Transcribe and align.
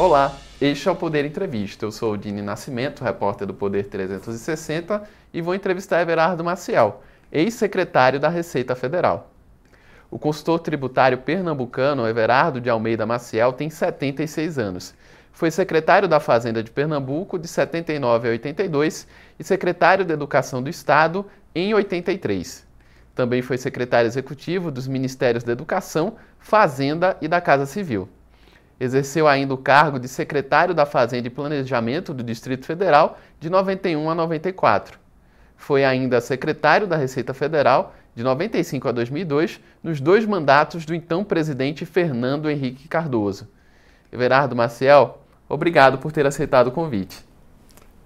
Olá, 0.00 0.34
este 0.62 0.88
é 0.88 0.90
o 0.90 0.96
Poder 0.96 1.26
Entrevista. 1.26 1.84
Eu 1.84 1.92
sou 1.92 2.14
o 2.14 2.16
Dini 2.16 2.40
Nascimento, 2.40 3.04
repórter 3.04 3.46
do 3.46 3.52
Poder 3.52 3.84
360, 3.84 5.02
e 5.30 5.42
vou 5.42 5.54
entrevistar 5.54 6.00
Everardo 6.00 6.42
Maciel, 6.42 7.02
ex-secretário 7.30 8.18
da 8.18 8.30
Receita 8.30 8.74
Federal. 8.74 9.30
O 10.10 10.18
consultor 10.18 10.60
tributário 10.60 11.18
pernambucano 11.18 12.08
Everardo 12.08 12.62
de 12.62 12.70
Almeida 12.70 13.04
Maciel 13.04 13.52
tem 13.52 13.68
76 13.68 14.58
anos. 14.58 14.94
Foi 15.32 15.50
secretário 15.50 16.08
da 16.08 16.18
Fazenda 16.18 16.62
de 16.62 16.70
Pernambuco 16.70 17.38
de 17.38 17.46
79 17.46 18.26
a 18.26 18.30
82 18.30 19.06
e 19.38 19.44
secretário 19.44 20.02
da 20.02 20.14
Educação 20.14 20.62
do 20.62 20.70
Estado 20.70 21.26
em 21.54 21.74
83. 21.74 22.66
Também 23.14 23.42
foi 23.42 23.58
secretário 23.58 24.08
executivo 24.08 24.70
dos 24.70 24.88
Ministérios 24.88 25.44
da 25.44 25.52
Educação, 25.52 26.16
Fazenda 26.38 27.18
e 27.20 27.28
da 27.28 27.38
Casa 27.38 27.66
Civil. 27.66 28.08
Exerceu 28.80 29.28
ainda 29.28 29.52
o 29.52 29.58
cargo 29.58 30.00
de 30.00 30.08
secretário 30.08 30.74
da 30.74 30.86
Fazenda 30.86 31.26
e 31.26 31.30
Planejamento 31.30 32.14
do 32.14 32.22
Distrito 32.22 32.64
Federal 32.64 33.18
de 33.38 33.50
91 33.50 34.08
a 34.08 34.14
94. 34.14 34.98
Foi 35.54 35.84
ainda 35.84 36.18
secretário 36.22 36.86
da 36.86 36.96
Receita 36.96 37.34
Federal 37.34 37.94
de 38.14 38.22
95 38.22 38.88
a 38.88 38.92
2002, 38.92 39.60
nos 39.82 40.00
dois 40.00 40.24
mandatos 40.24 40.86
do 40.86 40.94
então 40.94 41.22
presidente 41.22 41.84
Fernando 41.84 42.48
Henrique 42.48 42.88
Cardoso. 42.88 43.46
Everardo 44.10 44.56
Maciel, 44.56 45.18
obrigado 45.46 45.98
por 45.98 46.10
ter 46.10 46.26
aceitado 46.26 46.68
o 46.68 46.72
convite. 46.72 47.22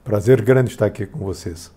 Prazer 0.03 0.43
grande 0.43 0.71
estar 0.71 0.87
aqui 0.87 1.07
com 1.07 1.21
vocês. 1.21 1.73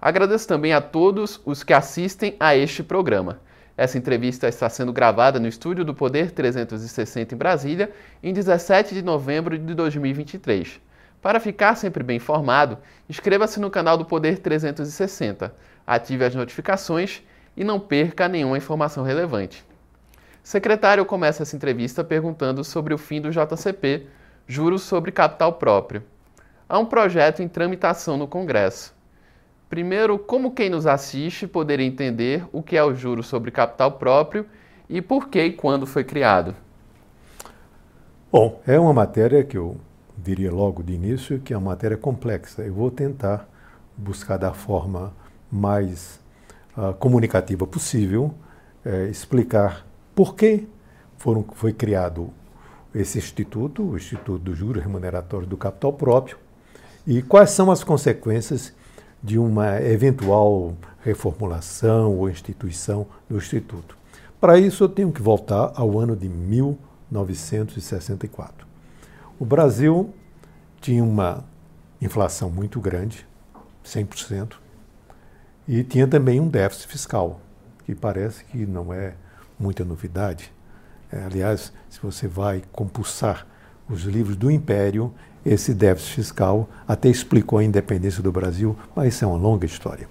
Agradeço 0.00 0.46
também 0.46 0.72
a 0.72 0.80
todos 0.80 1.40
os 1.46 1.64
que 1.64 1.72
assistem 1.72 2.36
a 2.38 2.54
este 2.54 2.82
programa. 2.82 3.40
Essa 3.82 3.98
entrevista 3.98 4.46
está 4.46 4.68
sendo 4.68 4.92
gravada 4.92 5.40
no 5.40 5.48
estúdio 5.48 5.84
do 5.84 5.92
Poder 5.92 6.30
360 6.30 7.34
em 7.34 7.36
Brasília, 7.36 7.90
em 8.22 8.32
17 8.32 8.94
de 8.94 9.02
novembro 9.02 9.58
de 9.58 9.74
2023. 9.74 10.80
Para 11.20 11.40
ficar 11.40 11.74
sempre 11.74 12.04
bem 12.04 12.18
informado, 12.18 12.78
inscreva-se 13.08 13.58
no 13.58 13.72
canal 13.72 13.98
do 13.98 14.04
Poder 14.04 14.38
360, 14.38 15.52
ative 15.84 16.24
as 16.24 16.32
notificações 16.32 17.24
e 17.56 17.64
não 17.64 17.80
perca 17.80 18.28
nenhuma 18.28 18.56
informação 18.56 19.02
relevante. 19.02 19.66
Secretário 20.44 21.04
começa 21.04 21.42
essa 21.42 21.56
entrevista 21.56 22.04
perguntando 22.04 22.62
sobre 22.62 22.94
o 22.94 22.98
fim 22.98 23.20
do 23.20 23.32
JCP, 23.32 24.06
Juros 24.46 24.82
sobre 24.82 25.10
Capital 25.10 25.54
Próprio. 25.54 26.04
Há 26.68 26.78
um 26.78 26.86
projeto 26.86 27.42
em 27.42 27.48
tramitação 27.48 28.16
no 28.16 28.28
Congresso. 28.28 28.94
Primeiro, 29.72 30.18
como 30.18 30.50
quem 30.50 30.68
nos 30.68 30.86
assiste 30.86 31.46
poderia 31.46 31.86
entender 31.86 32.44
o 32.52 32.62
que 32.62 32.76
é 32.76 32.84
o 32.84 32.94
juro 32.94 33.22
sobre 33.22 33.50
capital 33.50 33.92
próprio 33.92 34.44
e 34.86 35.00
por 35.00 35.30
que 35.30 35.42
e 35.42 35.50
quando 35.50 35.86
foi 35.86 36.04
criado? 36.04 36.54
Bom, 38.30 38.60
é 38.66 38.78
uma 38.78 38.92
matéria 38.92 39.42
que 39.42 39.56
eu 39.56 39.78
diria 40.14 40.52
logo 40.52 40.82
de 40.82 40.92
início 40.92 41.40
que 41.40 41.54
é 41.54 41.56
uma 41.56 41.70
matéria 41.70 41.96
complexa. 41.96 42.60
Eu 42.60 42.74
vou 42.74 42.90
tentar 42.90 43.48
buscar 43.96 44.36
da 44.36 44.52
forma 44.52 45.10
mais 45.50 46.20
uh, 46.76 46.92
comunicativa 46.98 47.66
possível 47.66 48.34
eh, 48.84 49.08
explicar 49.10 49.86
por 50.14 50.36
que 50.36 50.68
foram, 51.16 51.46
foi 51.54 51.72
criado 51.72 52.28
esse 52.94 53.16
instituto, 53.16 53.82
o 53.82 53.96
Instituto 53.96 54.38
do 54.38 54.54
Juro 54.54 54.78
Remuneratório 54.78 55.46
do 55.46 55.56
Capital 55.56 55.94
Próprio, 55.94 56.36
e 57.06 57.22
quais 57.22 57.52
são 57.52 57.70
as 57.70 57.82
consequências 57.82 58.74
de 59.22 59.38
uma 59.38 59.80
eventual 59.80 60.74
reformulação 61.04 62.16
ou 62.16 62.28
instituição 62.28 63.06
do 63.28 63.36
Instituto. 63.36 63.96
Para 64.40 64.58
isso, 64.58 64.82
eu 64.84 64.88
tenho 64.88 65.12
que 65.12 65.20
voltar 65.22 65.72
ao 65.76 65.96
ano 65.98 66.16
de 66.16 66.28
1964. 66.28 68.66
O 69.38 69.44
Brasil 69.44 70.12
tinha 70.80 71.04
uma 71.04 71.44
inflação 72.00 72.50
muito 72.50 72.80
grande, 72.80 73.24
100%, 73.84 74.54
e 75.68 75.84
tinha 75.84 76.08
também 76.08 76.40
um 76.40 76.48
déficit 76.48 76.88
fiscal, 76.88 77.40
que 77.84 77.94
parece 77.94 78.42
que 78.44 78.66
não 78.66 78.92
é 78.92 79.14
muita 79.58 79.84
novidade. 79.84 80.50
É, 81.10 81.22
aliás, 81.22 81.72
se 81.88 82.00
você 82.00 82.26
vai 82.26 82.62
compulsar 82.72 83.46
os 83.88 84.02
livros 84.02 84.36
do 84.36 84.50
Império, 84.50 85.14
esse 85.44 85.74
déficit 85.74 86.14
fiscal 86.14 86.68
até 86.86 87.08
explicou 87.08 87.58
a 87.58 87.64
independência 87.64 88.22
do 88.22 88.30
Brasil, 88.30 88.76
mas 88.94 89.14
isso 89.14 89.24
é 89.24 89.28
uma 89.28 89.36
longa 89.36 89.66
história. 89.66 90.08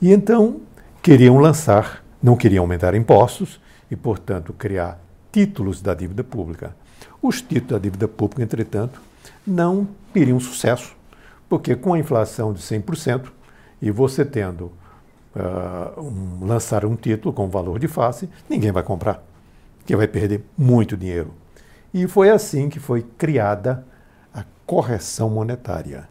E 0.00 0.12
então 0.12 0.60
queriam 1.02 1.38
lançar, 1.38 2.04
não 2.22 2.36
queriam 2.36 2.62
aumentar 2.62 2.94
impostos 2.94 3.60
e, 3.90 3.96
portanto, 3.96 4.52
criar 4.52 5.00
títulos 5.32 5.80
da 5.80 5.94
dívida 5.94 6.22
pública. 6.22 6.76
Os 7.22 7.40
títulos 7.40 7.70
da 7.70 7.78
dívida 7.78 8.06
pública, 8.06 8.42
entretanto, 8.42 9.00
não 9.46 9.88
teriam 10.12 10.38
sucesso, 10.38 10.94
porque 11.48 11.74
com 11.74 11.94
a 11.94 11.98
inflação 11.98 12.52
de 12.52 12.60
100% 12.60 13.30
e 13.80 13.90
você 13.90 14.24
tendo 14.24 14.72
uh, 15.34 16.00
um, 16.00 16.46
lançar 16.46 16.84
um 16.84 16.94
título 16.94 17.32
com 17.32 17.48
valor 17.48 17.78
de 17.78 17.88
face, 17.88 18.28
ninguém 18.48 18.72
vai 18.72 18.82
comprar, 18.82 19.22
que 19.86 19.96
vai 19.96 20.06
perder 20.06 20.44
muito 20.56 20.96
dinheiro. 20.96 21.32
E 21.92 22.06
foi 22.06 22.28
assim 22.28 22.68
que 22.68 22.78
foi 22.78 23.02
criada 23.16 23.84
correção 24.68 25.30
monetária, 25.30 26.06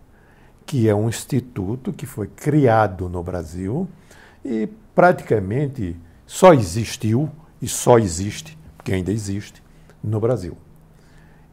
que 0.66 0.90
é 0.90 0.96
um 0.96 1.08
instituto 1.08 1.94
que 1.94 2.08
foi 2.08 2.26
criado 2.26 3.08
no 3.08 3.22
Brasil 3.22 3.88
e 4.44 4.68
praticamente 4.96 5.96
só 6.26 6.56
existiu 6.56 7.30
e 7.62 7.68
só 7.68 8.00
existe, 8.00 8.58
porque 8.76 8.92
ainda 8.92 9.12
existe, 9.12 9.62
no 10.04 10.20
Brasil. 10.20 10.58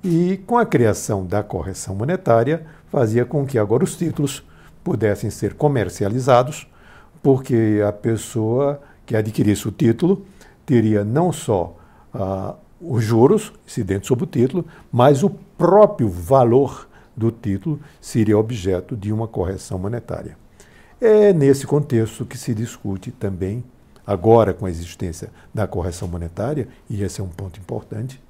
E 0.03 0.39
com 0.47 0.57
a 0.57 0.65
criação 0.65 1.27
da 1.27 1.43
correção 1.43 1.95
monetária, 1.95 2.65
fazia 2.87 3.27
com 3.27 3.45
que 3.45 3.59
agora 3.59 3.85
os 3.85 3.99
títulos 3.99 4.43
pudessem 4.83 5.29
ser 5.29 5.53
comercializados, 5.53 6.67
porque 7.23 7.83
a 7.87 7.93
pessoa 7.93 8.81
que 9.05 9.15
adquirisse 9.15 9.69
o 9.69 9.71
título 9.71 10.25
teria 10.65 11.05
não 11.05 11.31
só 11.31 11.77
ah, 12.15 12.55
os 12.81 13.05
juros 13.05 13.53
incidentes 13.67 14.09
sobre 14.09 14.25
o 14.25 14.27
título, 14.27 14.65
mas 14.91 15.23
o 15.23 15.29
próprio 15.29 16.09
valor 16.09 16.89
do 17.17 17.31
título 17.31 17.81
seria 18.01 18.39
objeto 18.39 18.97
de 18.97 19.13
uma 19.13 19.29
correção 19.29 19.79
monetária. 19.79 20.37
É 21.01 21.33
nesse 21.33 21.67
contexto 21.67 22.25
que 22.25 22.39
se 22.39 22.55
discute 22.55 23.11
também, 23.11 23.65
agora 24.07 24.55
com 24.55 24.67
a 24.67 24.71
existência 24.71 25.31
da 25.53 25.67
correção 25.67 26.09
monetária, 26.09 26.69
e 26.89 27.03
esse 27.03 27.21
é 27.21 27.25
um 27.25 27.29
ponto 27.29 27.59
importante, 27.59 28.23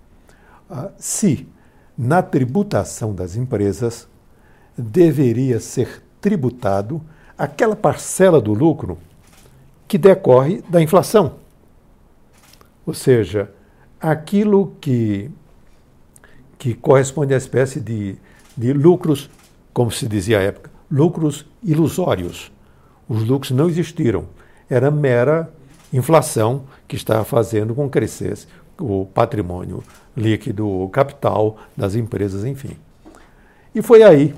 se 0.99 1.47
na 1.97 2.23
tributação 2.23 3.15
das 3.15 3.37
empresas 3.37 4.09
deveria 4.77 5.61
ser 5.61 6.03
tributado 6.21 7.01
aquela 7.37 7.77
parcela 7.77 8.41
do 8.41 8.53
lucro 8.53 8.99
que 9.87 9.99
decorre 9.99 10.63
da 10.69 10.83
inflação. 10.83 11.37
Ou 12.87 12.95
seja, 12.95 13.51
aquilo 14.01 14.75
que, 14.81 15.31
que 16.59 16.75
corresponde 16.75 17.35
à 17.35 17.37
espécie 17.37 17.81
de 17.81 18.17
de 18.57 18.73
lucros, 18.73 19.31
como 19.73 19.91
se 19.91 20.07
dizia 20.07 20.39
à 20.39 20.43
época, 20.43 20.71
lucros 20.91 21.47
ilusórios. 21.63 22.53
Os 23.09 23.23
lucros 23.25 23.51
não 23.51 23.69
existiram. 23.69 24.27
Era 24.69 24.91
mera 24.91 25.53
inflação 25.93 26.65
que 26.89 26.97
estava 26.97 27.25
fazendo 27.25 27.75
com 27.75 27.85
que 27.87 27.93
crescesse 27.93 28.47
o 28.79 29.07
patrimônio 29.07 29.83
líquido, 30.17 30.69
o 30.69 30.89
capital 30.89 31.57
das 31.77 31.95
empresas, 31.95 32.45
enfim. 32.45 32.77
E 33.75 33.83
foi 33.83 34.03
aí 34.03 34.35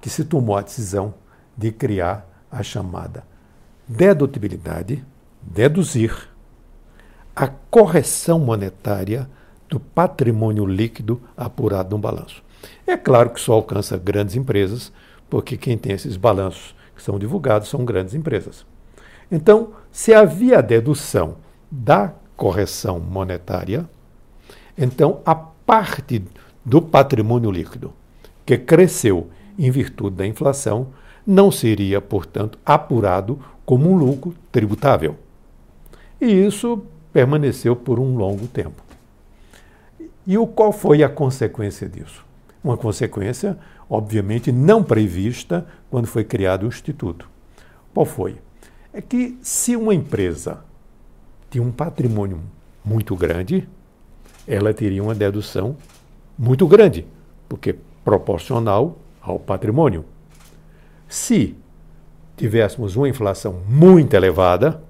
que 0.00 0.10
se 0.10 0.24
tomou 0.24 0.56
a 0.56 0.62
decisão 0.62 1.14
de 1.56 1.70
criar 1.70 2.26
a 2.50 2.62
chamada 2.62 3.24
dedutibilidade, 3.86 5.04
deduzir 5.40 6.28
a 7.34 7.48
correção 7.48 8.38
monetária 8.38 9.28
do 9.68 9.80
patrimônio 9.80 10.66
líquido 10.66 11.20
apurado 11.36 11.96
no 11.96 11.98
balanço. 11.98 12.42
É 12.86 12.96
claro 12.96 13.30
que 13.30 13.40
só 13.40 13.54
alcança 13.54 13.96
grandes 13.96 14.36
empresas, 14.36 14.92
porque 15.28 15.56
quem 15.56 15.78
tem 15.78 15.92
esses 15.92 16.16
balanços 16.16 16.74
que 16.94 17.02
são 17.02 17.18
divulgados 17.18 17.68
são 17.68 17.84
grandes 17.84 18.14
empresas. 18.14 18.66
Então, 19.30 19.72
se 19.90 20.12
havia 20.12 20.62
dedução 20.62 21.36
da 21.70 22.12
correção 22.36 23.00
monetária, 23.00 23.88
então 24.76 25.20
a 25.24 25.34
parte 25.34 26.22
do 26.64 26.82
patrimônio 26.82 27.50
líquido 27.50 27.92
que 28.44 28.58
cresceu 28.58 29.30
em 29.58 29.70
virtude 29.70 30.16
da 30.16 30.26
inflação 30.26 30.88
não 31.26 31.50
seria, 31.50 32.00
portanto, 32.00 32.58
apurado 32.64 33.38
como 33.64 33.90
um 33.90 33.96
lucro 33.96 34.34
tributável. 34.50 35.16
E 36.20 36.26
isso 36.26 36.84
permaneceu 37.12 37.76
por 37.76 37.98
um 37.98 38.16
longo 38.16 38.46
tempo. 38.46 38.82
E 40.26 40.38
o, 40.38 40.46
qual 40.46 40.72
foi 40.72 41.02
a 41.02 41.08
consequência 41.08 41.88
disso? 41.88 42.24
Uma 42.62 42.76
consequência, 42.76 43.58
obviamente, 43.90 44.52
não 44.52 44.82
prevista 44.82 45.66
quando 45.90 46.06
foi 46.06 46.24
criado 46.24 46.64
o 46.64 46.68
Instituto. 46.68 47.28
Qual 47.92 48.06
foi? 48.06 48.36
É 48.92 49.00
que 49.00 49.38
se 49.42 49.74
uma 49.74 49.94
empresa 49.94 50.64
tinha 51.50 51.62
um 51.62 51.72
patrimônio 51.72 52.40
muito 52.84 53.16
grande, 53.16 53.68
ela 54.46 54.72
teria 54.72 55.02
uma 55.02 55.14
dedução 55.14 55.76
muito 56.38 56.66
grande, 56.66 57.06
porque 57.48 57.76
proporcional 58.04 58.98
ao 59.20 59.38
patrimônio. 59.38 60.04
Se 61.08 61.56
tivéssemos 62.36 62.96
uma 62.96 63.08
inflação 63.08 63.60
muito 63.68 64.14
elevada, 64.14 64.82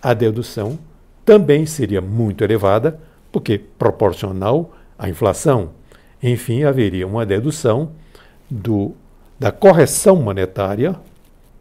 a 0.00 0.14
dedução 0.14 0.78
também 1.24 1.66
seria 1.66 2.00
muito 2.00 2.42
elevada, 2.42 3.00
porque 3.30 3.58
proporcional 3.58 4.72
à 4.98 5.08
inflação. 5.08 5.70
Enfim, 6.22 6.62
haveria 6.62 7.06
uma 7.06 7.26
dedução 7.26 7.92
do, 8.48 8.92
da 9.38 9.50
correção 9.50 10.16
monetária, 10.16 10.94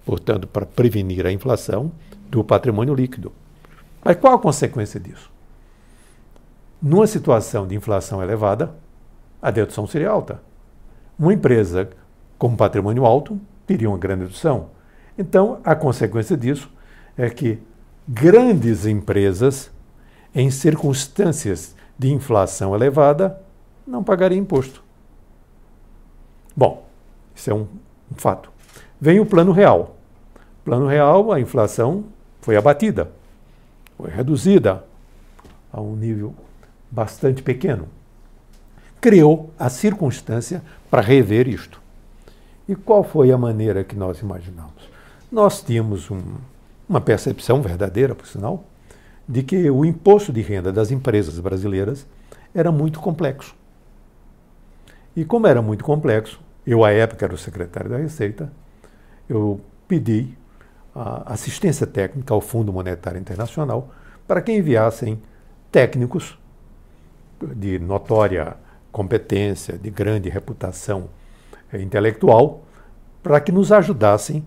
portanto, 0.06 0.48
para 0.48 0.66
prevenir 0.66 1.26
a 1.26 1.32
inflação, 1.32 1.92
do 2.30 2.44
patrimônio 2.44 2.94
líquido. 2.94 3.34
Mas 4.04 4.18
qual 4.18 4.36
a 4.36 4.40
consequência 4.40 5.00
disso? 5.00 5.30
Numa 6.82 7.08
situação 7.08 7.68
de 7.68 7.76
inflação 7.76 8.22
elevada, 8.24 8.74
a 9.42 9.52
dedução 9.52 9.88
seria 9.88 10.10
alta. 10.10 10.42
Uma 11.18 11.34
empresa 11.34 11.90
com 12.38 12.56
patrimônio 12.56 13.06
alto 13.06 13.40
teria 13.66 13.90
uma 13.90 13.98
grande 13.98 14.24
dedução. 14.24 14.70
Então, 15.18 15.60
a 15.64 15.76
consequência 15.76 16.38
disso 16.38 16.70
é 17.18 17.30
que 17.30 17.60
grandes 18.08 18.86
empresas, 18.86 19.72
em 20.34 20.50
circunstâncias 20.50 21.76
de 21.98 22.12
inflação 22.12 22.74
elevada, 22.76 23.41
não 23.86 24.04
pagariam 24.04 24.40
imposto. 24.40 24.84
Bom, 26.56 26.86
isso 27.36 27.50
é 27.50 27.54
um, 27.54 27.68
um 28.12 28.16
fato. 28.16 28.52
Vem 29.00 29.20
o 29.20 29.26
plano 29.26 29.52
real. 29.52 29.98
Plano 30.64 30.88
real, 30.88 31.32
a 31.32 31.40
inflação 31.40 32.06
foi 32.42 32.56
abatida, 32.56 33.12
foi 33.98 34.10
reduzida 34.10 34.84
a 35.72 35.82
um 35.82 35.96
nível 35.96 36.36
bastante 36.90 37.42
pequeno. 37.42 37.88
Criou 39.00 39.52
a 39.58 39.70
circunstância 39.70 40.62
para 40.90 41.02
rever 41.02 41.48
isto. 41.48 41.82
E 42.68 42.76
qual 42.76 43.04
foi 43.04 43.32
a 43.32 43.38
maneira 43.38 43.84
que 43.84 43.96
nós 43.96 44.20
imaginamos? 44.20 44.90
Nós 45.32 45.62
tínhamos 45.64 46.12
um, 46.12 46.22
uma 46.88 47.02
percepção 47.02 47.62
verdadeira, 47.62 48.14
por 48.14 48.28
sinal, 48.28 48.66
de 49.28 49.42
que 49.42 49.70
o 49.70 49.86
imposto 49.86 50.32
de 50.32 50.42
renda 50.42 50.72
das 50.72 50.92
empresas 50.92 51.40
brasileiras 51.40 52.06
era 52.54 52.72
muito 52.72 53.00
complexo. 53.00 53.56
E 55.16 55.26
como 55.26 55.48
era 55.48 55.62
muito 55.62 55.84
complexo, 55.84 56.40
eu, 56.66 56.84
à 56.84 56.92
época, 56.92 57.26
era 57.26 57.34
o 57.34 57.38
secretário 57.38 57.90
da 57.90 57.98
Receita, 57.98 58.52
eu 59.28 59.60
pedi 59.88 60.38
assistência 61.26 61.88
técnica 61.88 62.34
ao 62.34 62.42
Fundo 62.42 62.72
Monetário 62.72 63.20
Internacional 63.20 63.90
para 64.28 64.42
que 64.42 64.52
enviassem 64.52 65.22
técnicos 65.72 66.38
de 67.56 67.80
notória 67.80 68.56
competência, 68.92 69.78
de 69.78 69.90
grande 69.90 70.30
reputação 70.30 71.10
eh, 71.72 71.82
intelectual, 71.82 72.64
para 73.24 73.40
que 73.40 73.52
nos 73.52 73.72
ajudassem 73.72 74.46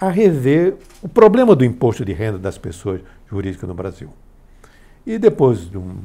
a 0.00 0.10
rever 0.10 0.76
o 1.00 1.08
problema 1.08 1.54
do 1.54 1.64
imposto 1.64 2.04
de 2.04 2.12
renda 2.12 2.38
das 2.38 2.58
pessoas 2.58 3.00
jurídicas 3.30 3.68
no 3.68 3.74
Brasil. 3.74 4.10
E 5.06 5.16
depois 5.18 5.70
de 5.70 5.78
um, 5.78 5.98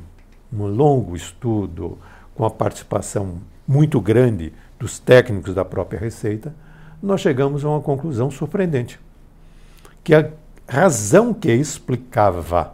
um 0.53 0.65
longo 0.67 1.15
estudo, 1.15 1.97
com 2.35 2.45
a 2.45 2.49
participação 2.49 3.39
muito 3.69 4.01
grande 4.01 4.51
dos 4.79 4.97
técnicos 4.97 5.53
da 5.53 5.63
própria 5.63 5.99
Receita, 5.99 6.55
nós 6.99 7.21
chegamos 7.21 7.63
a 7.63 7.69
uma 7.69 7.81
conclusão 7.81 8.31
surpreendente 8.31 8.99
que 10.03 10.15
a 10.15 10.31
razão 10.67 11.35
que 11.35 11.51
explicava 11.51 12.73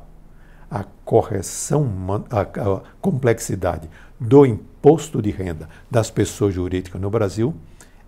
a 0.71 0.85
correção, 1.03 1.85
a, 2.31 2.81
complexidade 3.01 3.89
do 4.17 4.45
imposto 4.45 5.21
de 5.21 5.31
renda 5.31 5.67
das 5.91 6.09
pessoas 6.09 6.53
jurídicas 6.53 7.01
no 7.01 7.09
Brasil 7.09 7.53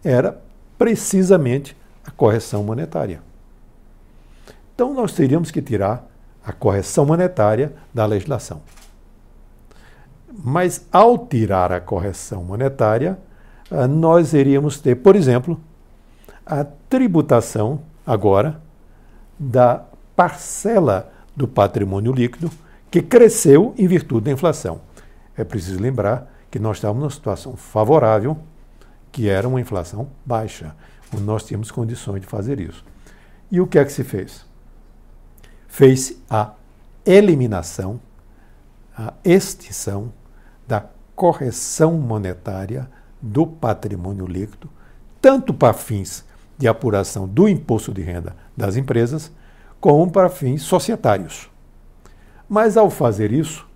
era 0.01 0.39
precisamente 0.77 1.75
a 2.05 2.11
correção 2.11 2.63
monetária. 2.63 3.21
Então 4.73 4.93
nós 4.93 5.11
teríamos 5.11 5.51
que 5.51 5.61
tirar 5.61 6.07
a 6.41 6.53
correção 6.53 7.05
monetária 7.05 7.73
da 7.93 8.05
legislação. 8.05 8.61
Mas 10.43 10.85
ao 10.91 11.17
tirar 11.17 11.71
a 11.71 11.81
correção 11.81 12.43
monetária, 12.43 13.17
ah, 13.71 13.87
nós 13.87 14.33
iríamos 14.33 14.79
ter, 14.79 14.95
por 14.95 15.15
exemplo, 15.15 15.59
a 16.45 16.63
tributação 16.63 17.81
agora 18.05 18.61
da 19.37 19.83
parcela 20.15 21.11
do 21.35 21.47
patrimônio 21.47 22.11
líquido 22.11 22.49
que 22.89 23.01
cresceu 23.01 23.73
em 23.77 23.87
virtude 23.87 24.25
da 24.25 24.31
inflação. 24.31 24.81
É 25.35 25.43
preciso 25.43 25.79
lembrar 25.79 26.31
que 26.49 26.57
nós 26.57 26.77
estávamos 26.77 27.01
numa 27.01 27.11
situação 27.11 27.55
favorável, 27.55 28.37
que 29.11 29.27
era 29.27 29.47
uma 29.47 29.59
inflação 29.59 30.07
baixa. 30.25 30.75
Nós 31.21 31.43
tínhamos 31.43 31.69
condições 31.71 32.21
de 32.21 32.27
fazer 32.27 32.59
isso. 32.59 32.83
E 33.51 33.59
o 33.59 33.67
que 33.67 33.77
é 33.77 33.85
que 33.85 33.91
se 33.91 34.03
fez? 34.03 34.45
Fez 35.67 36.17
a 36.29 36.53
eliminação, 37.05 37.99
a 38.97 39.13
extinção 39.23 40.11
da 40.67 40.85
correção 41.15 41.93
monetária 41.93 42.89
do 43.21 43.47
patrimônio 43.47 44.27
líquido, 44.27 44.69
tanto 45.21 45.53
para 45.53 45.73
fins 45.73 46.25
de 46.57 46.67
apuração 46.67 47.27
do 47.27 47.47
imposto 47.47 47.93
de 47.93 48.01
renda 48.01 48.35
das 48.55 48.75
empresas, 48.75 49.31
como 49.79 50.11
para 50.11 50.29
fins 50.29 50.63
societários. 50.63 51.49
Mas 52.49 52.77
ao 52.77 52.89
fazer 52.89 53.31
isso, 53.31 53.67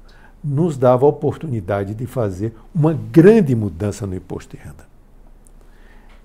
nos 0.43 0.77
dava 0.77 1.05
a 1.05 1.09
oportunidade 1.09 1.93
de 1.93 2.05
fazer 2.05 2.55
uma 2.73 2.93
grande 2.93 3.55
mudança 3.55 4.07
no 4.07 4.15
imposto 4.15 4.55
de 4.55 4.63
renda. 4.63 4.85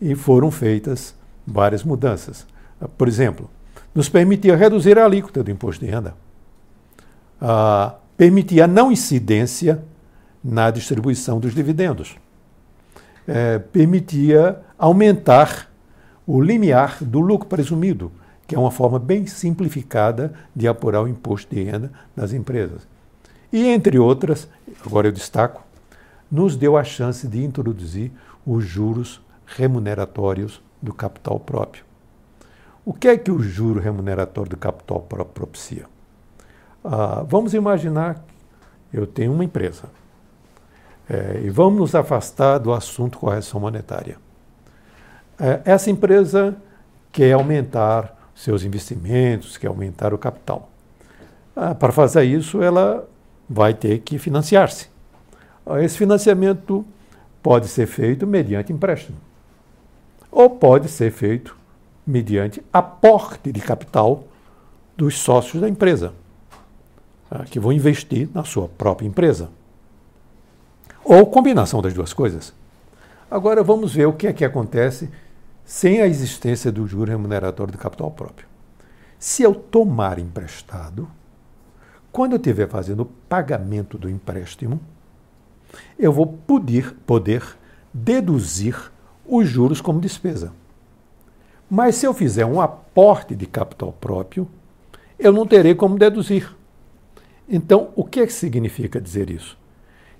E 0.00 0.14
foram 0.14 0.50
feitas 0.50 1.14
várias 1.46 1.84
mudanças. 1.84 2.46
Por 2.96 3.08
exemplo, 3.08 3.50
nos 3.94 4.08
permitia 4.08 4.56
reduzir 4.56 4.98
a 4.98 5.04
alíquota 5.04 5.42
do 5.42 5.50
imposto 5.50 5.84
de 5.84 5.90
renda. 5.90 6.14
Ah, 7.40 7.94
permitia 8.16 8.64
a 8.64 8.68
não 8.68 8.90
incidência 8.90 9.82
na 10.46 10.70
distribuição 10.70 11.40
dos 11.40 11.54
dividendos. 11.54 12.16
É, 13.26 13.58
permitia 13.58 14.60
aumentar 14.78 15.68
o 16.24 16.40
limiar 16.40 17.02
do 17.02 17.18
lucro 17.18 17.48
presumido, 17.48 18.12
que 18.46 18.54
é 18.54 18.58
uma 18.58 18.70
forma 18.70 18.98
bem 18.98 19.26
simplificada 19.26 20.32
de 20.54 20.68
apurar 20.68 21.02
o 21.02 21.08
imposto 21.08 21.52
de 21.52 21.64
renda 21.64 21.90
das 22.14 22.32
empresas. 22.32 22.86
E, 23.52 23.66
entre 23.66 23.98
outras, 23.98 24.48
agora 24.84 25.08
eu 25.08 25.12
destaco, 25.12 25.64
nos 26.30 26.56
deu 26.56 26.76
a 26.76 26.84
chance 26.84 27.26
de 27.26 27.42
introduzir 27.42 28.12
os 28.46 28.64
juros 28.64 29.20
remuneratórios 29.46 30.62
do 30.80 30.94
capital 30.94 31.40
próprio. 31.40 31.84
O 32.84 32.92
que 32.92 33.08
é 33.08 33.16
que 33.16 33.32
o 33.32 33.40
juro 33.40 33.80
remuneratório 33.80 34.50
do 34.50 34.56
capital 34.56 35.00
próprio 35.00 35.34
propicia? 35.34 35.86
Ah, 36.84 37.24
vamos 37.26 37.52
imaginar 37.52 38.24
que 38.90 38.96
eu 38.96 39.06
tenho 39.08 39.32
uma 39.32 39.44
empresa 39.44 39.88
é, 41.08 41.40
e 41.44 41.50
vamos 41.50 41.78
nos 41.78 41.94
afastar 41.94 42.58
do 42.58 42.72
assunto 42.72 43.18
correção 43.18 43.60
monetária. 43.60 44.18
É, 45.38 45.60
essa 45.64 45.90
empresa 45.90 46.56
quer 47.12 47.32
aumentar 47.32 48.16
seus 48.34 48.64
investimentos, 48.64 49.56
quer 49.56 49.68
aumentar 49.68 50.12
o 50.12 50.18
capital. 50.18 50.68
Ah, 51.54 51.74
para 51.74 51.90
fazer 51.92 52.24
isso, 52.24 52.62
ela 52.62 53.08
vai 53.48 53.72
ter 53.72 54.00
que 54.00 54.18
financiar-se. 54.18 54.88
Ah, 55.64 55.82
esse 55.82 55.96
financiamento 55.96 56.84
pode 57.42 57.68
ser 57.68 57.86
feito 57.86 58.26
mediante 58.26 58.72
empréstimo, 58.72 59.16
ou 60.30 60.50
pode 60.50 60.88
ser 60.88 61.10
feito 61.10 61.56
mediante 62.06 62.62
aporte 62.72 63.50
de 63.50 63.60
capital 63.60 64.24
dos 64.96 65.18
sócios 65.18 65.62
da 65.62 65.68
empresa, 65.68 66.12
ah, 67.30 67.44
que 67.44 67.58
vão 67.58 67.72
investir 67.72 68.28
na 68.34 68.44
sua 68.44 68.68
própria 68.68 69.06
empresa. 69.06 69.48
Ou 71.08 71.24
combinação 71.24 71.80
das 71.80 71.94
duas 71.94 72.12
coisas. 72.12 72.52
Agora 73.30 73.62
vamos 73.62 73.94
ver 73.94 74.06
o 74.06 74.12
que 74.12 74.26
é 74.26 74.32
que 74.32 74.44
acontece 74.44 75.08
sem 75.64 76.02
a 76.02 76.06
existência 76.08 76.72
do 76.72 76.84
juro 76.84 77.12
remuneratório 77.12 77.70
do 77.70 77.78
capital 77.78 78.10
próprio. 78.10 78.48
Se 79.16 79.44
eu 79.44 79.54
tomar 79.54 80.18
emprestado, 80.18 81.08
quando 82.10 82.32
eu 82.32 82.38
estiver 82.38 82.68
fazendo 82.68 83.04
o 83.04 83.12
pagamento 83.28 83.96
do 83.96 84.10
empréstimo, 84.10 84.80
eu 85.96 86.12
vou 86.12 86.26
poder, 86.26 86.92
poder 87.06 87.56
deduzir 87.94 88.76
os 89.24 89.48
juros 89.48 89.80
como 89.80 90.00
despesa. 90.00 90.52
Mas 91.70 91.94
se 91.94 92.04
eu 92.04 92.12
fizer 92.12 92.44
um 92.44 92.60
aporte 92.60 93.32
de 93.32 93.46
capital 93.46 93.92
próprio, 93.92 94.48
eu 95.16 95.32
não 95.32 95.46
terei 95.46 95.76
como 95.76 95.96
deduzir. 95.96 96.52
Então, 97.48 97.90
o 97.94 98.02
que, 98.02 98.18
é 98.18 98.26
que 98.26 98.32
significa 98.32 99.00
dizer 99.00 99.30
isso? 99.30 99.56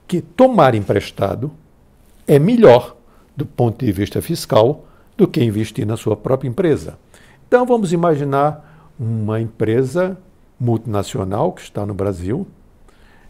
Que 0.07 0.21
tomar 0.21 0.75
emprestado 0.75 1.51
é 2.27 2.39
melhor 2.39 2.97
do 3.37 3.45
ponto 3.45 3.85
de 3.85 3.93
vista 3.93 4.23
fiscal 4.23 4.85
do 5.17 5.27
que 5.27 5.43
investir 5.43 5.87
na 5.87 5.97
sua 5.97 6.17
própria 6.17 6.49
empresa. 6.49 6.99
Então 7.47 7.65
vamos 7.67 7.93
imaginar 7.93 8.95
uma 8.99 9.41
empresa 9.41 10.17
multinacional 10.59 11.53
que 11.53 11.61
está 11.61 11.85
no 11.85 11.95
Brasil 11.95 12.47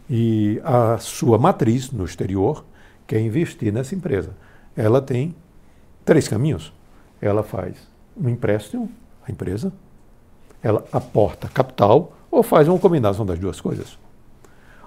e 0.09 0.61
a 0.63 0.97
sua 0.97 1.37
matriz 1.37 1.91
no 1.91 2.05
exterior 2.05 2.63
quer 3.05 3.19
investir 3.19 3.71
nessa 3.71 3.95
empresa. 3.95 4.31
Ela 4.75 5.01
tem 5.01 5.35
três 6.05 6.27
caminhos. 6.27 6.73
Ela 7.21 7.43
faz 7.43 7.75
um 8.15 8.29
empréstimo 8.29 8.89
à 9.27 9.31
empresa, 9.31 9.73
ela 10.63 10.83
aporta 10.91 11.47
capital 11.47 12.13
ou 12.31 12.43
faz 12.43 12.67
uma 12.67 12.79
combinação 12.79 13.25
das 13.25 13.39
duas 13.39 13.59
coisas. 13.59 13.97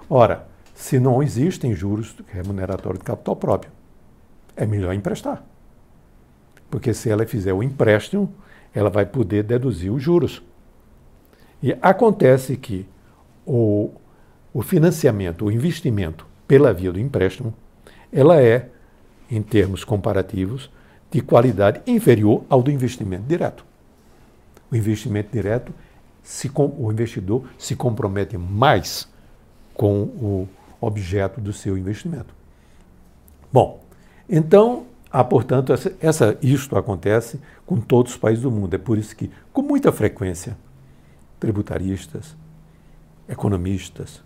Ora, 0.09 0.47
se 0.81 0.99
não 0.99 1.21
existem 1.21 1.75
juros 1.75 2.15
remuneratórios 2.27 2.97
de 2.97 3.05
capital 3.05 3.35
próprio, 3.35 3.71
é 4.55 4.65
melhor 4.65 4.95
emprestar. 4.95 5.43
Porque 6.71 6.91
se 6.91 7.07
ela 7.07 7.23
fizer 7.23 7.53
o 7.53 7.61
empréstimo, 7.61 8.33
ela 8.73 8.89
vai 8.89 9.05
poder 9.05 9.43
deduzir 9.43 9.93
os 9.93 10.01
juros. 10.01 10.41
E 11.61 11.77
acontece 11.83 12.57
que 12.57 12.89
o, 13.45 13.91
o 14.51 14.63
financiamento, 14.63 15.45
o 15.45 15.51
investimento 15.51 16.25
pela 16.47 16.73
via 16.73 16.91
do 16.91 16.99
empréstimo, 16.99 17.53
ela 18.11 18.41
é, 18.41 18.67
em 19.29 19.43
termos 19.43 19.83
comparativos, 19.83 20.71
de 21.11 21.21
qualidade 21.21 21.79
inferior 21.85 22.43
ao 22.49 22.63
do 22.63 22.71
investimento 22.71 23.25
direto. 23.27 23.63
O 24.71 24.75
investimento 24.75 25.29
direto, 25.31 25.71
se, 26.23 26.51
o 26.55 26.91
investidor 26.91 27.45
se 27.55 27.75
compromete 27.75 28.35
mais 28.35 29.07
com 29.75 30.01
o 30.01 30.47
objeto 30.81 31.39
do 31.39 31.53
seu 31.53 31.77
investimento. 31.77 32.33
Bom, 33.53 33.81
então, 34.27 34.87
há, 35.11 35.23
portanto, 35.23 35.71
essa, 35.71 35.93
essa, 36.01 36.37
isto 36.41 36.75
acontece 36.77 37.39
com 37.65 37.79
todos 37.79 38.13
os 38.13 38.17
países 38.17 38.41
do 38.41 38.51
mundo. 38.51 38.73
É 38.73 38.77
por 38.77 38.97
isso 38.97 39.15
que, 39.15 39.29
com 39.53 39.61
muita 39.61 39.91
frequência, 39.91 40.57
tributaristas, 41.39 42.35
economistas, 43.29 44.21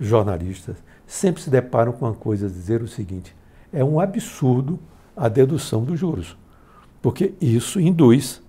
jornalistas, 0.00 0.76
sempre 1.06 1.42
se 1.42 1.50
deparam 1.50 1.92
com 1.92 2.06
a 2.06 2.14
coisa 2.14 2.48
dizer 2.48 2.80
o 2.82 2.88
seguinte: 2.88 3.36
é 3.72 3.84
um 3.84 4.00
absurdo 4.00 4.78
a 5.16 5.28
dedução 5.28 5.84
dos 5.84 5.98
juros, 5.98 6.36
porque 7.02 7.34
isso 7.40 7.78
induz 7.80 8.40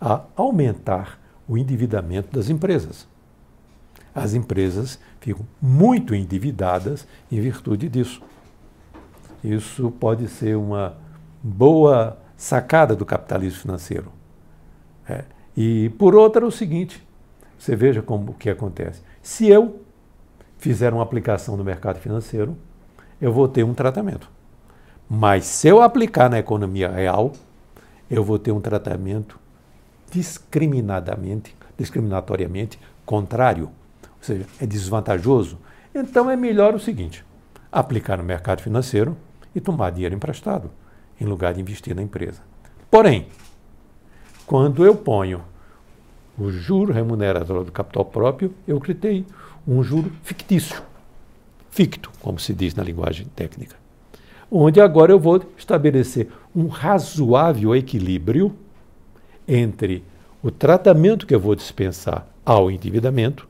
a 0.00 0.22
aumentar 0.36 1.18
o 1.48 1.58
endividamento 1.58 2.32
das 2.32 2.48
empresas. 2.48 3.08
As 4.14 4.34
empresas 4.34 4.98
ficam 5.20 5.46
muito 5.60 6.14
endividadas 6.14 7.06
em 7.30 7.40
virtude 7.40 7.88
disso. 7.88 8.22
Isso 9.42 9.90
pode 9.92 10.28
ser 10.28 10.56
uma 10.56 10.96
boa 11.42 12.18
sacada 12.36 12.94
do 12.96 13.06
capitalismo 13.06 13.60
financeiro. 13.60 14.12
É. 15.08 15.24
E 15.56 15.90
por 15.98 16.14
outra, 16.14 16.46
o 16.46 16.50
seguinte: 16.50 17.06
você 17.58 17.76
veja 17.76 18.02
como 18.02 18.32
o 18.32 18.34
que 18.34 18.48
acontece. 18.50 19.02
Se 19.22 19.48
eu 19.48 19.82
fizer 20.58 20.92
uma 20.92 21.02
aplicação 21.02 21.56
no 21.56 21.64
mercado 21.64 21.98
financeiro, 21.98 22.56
eu 23.20 23.32
vou 23.32 23.48
ter 23.48 23.64
um 23.64 23.74
tratamento. 23.74 24.30
Mas 25.08 25.44
se 25.44 25.68
eu 25.68 25.82
aplicar 25.82 26.30
na 26.30 26.38
economia 26.38 26.88
real, 26.88 27.32
eu 28.10 28.22
vou 28.22 28.38
ter 28.38 28.52
um 28.52 28.60
tratamento 28.60 29.38
discriminadamente, 30.10 31.54
discriminatoriamente 31.76 32.78
contrário. 33.04 33.70
Ou 34.20 34.24
seja, 34.24 34.46
é 34.60 34.66
desvantajoso. 34.66 35.58
Então 35.94 36.30
é 36.30 36.36
melhor 36.36 36.74
o 36.74 36.80
seguinte: 36.80 37.24
aplicar 37.72 38.18
no 38.18 38.24
mercado 38.24 38.60
financeiro 38.60 39.16
e 39.54 39.60
tomar 39.60 39.90
dinheiro 39.90 40.14
emprestado, 40.14 40.70
em 41.20 41.24
lugar 41.24 41.54
de 41.54 41.60
investir 41.60 41.94
na 41.94 42.02
empresa. 42.02 42.42
Porém, 42.90 43.26
quando 44.46 44.84
eu 44.84 44.94
ponho 44.94 45.42
o 46.38 46.50
juro 46.50 46.92
remuneratório 46.92 47.64
do 47.64 47.72
capital 47.72 48.04
próprio, 48.04 48.54
eu 48.66 48.80
criei 48.80 49.26
um 49.66 49.82
juro 49.82 50.10
fictício, 50.22 50.82
ficto, 51.70 52.10
como 52.20 52.38
se 52.38 52.54
diz 52.54 52.74
na 52.74 52.82
linguagem 52.82 53.26
técnica, 53.36 53.76
onde 54.50 54.80
agora 54.80 55.12
eu 55.12 55.20
vou 55.20 55.42
estabelecer 55.56 56.28
um 56.54 56.66
razoável 56.66 57.76
equilíbrio 57.76 58.54
entre 59.46 60.02
o 60.42 60.50
tratamento 60.50 61.26
que 61.26 61.34
eu 61.34 61.40
vou 61.40 61.54
dispensar 61.54 62.26
ao 62.44 62.70
endividamento 62.70 63.46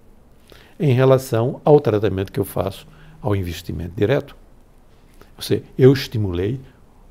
em 0.81 0.95
relação 0.95 1.61
ao 1.63 1.79
tratamento 1.79 2.33
que 2.33 2.41
eu 2.41 2.45
faço 2.45 2.89
ao 3.21 3.37
investimento 3.37 3.93
direto. 3.95 4.35
Ou 5.37 5.43
seja, 5.43 5.63
eu 5.79 5.93
estimulei 5.93 6.59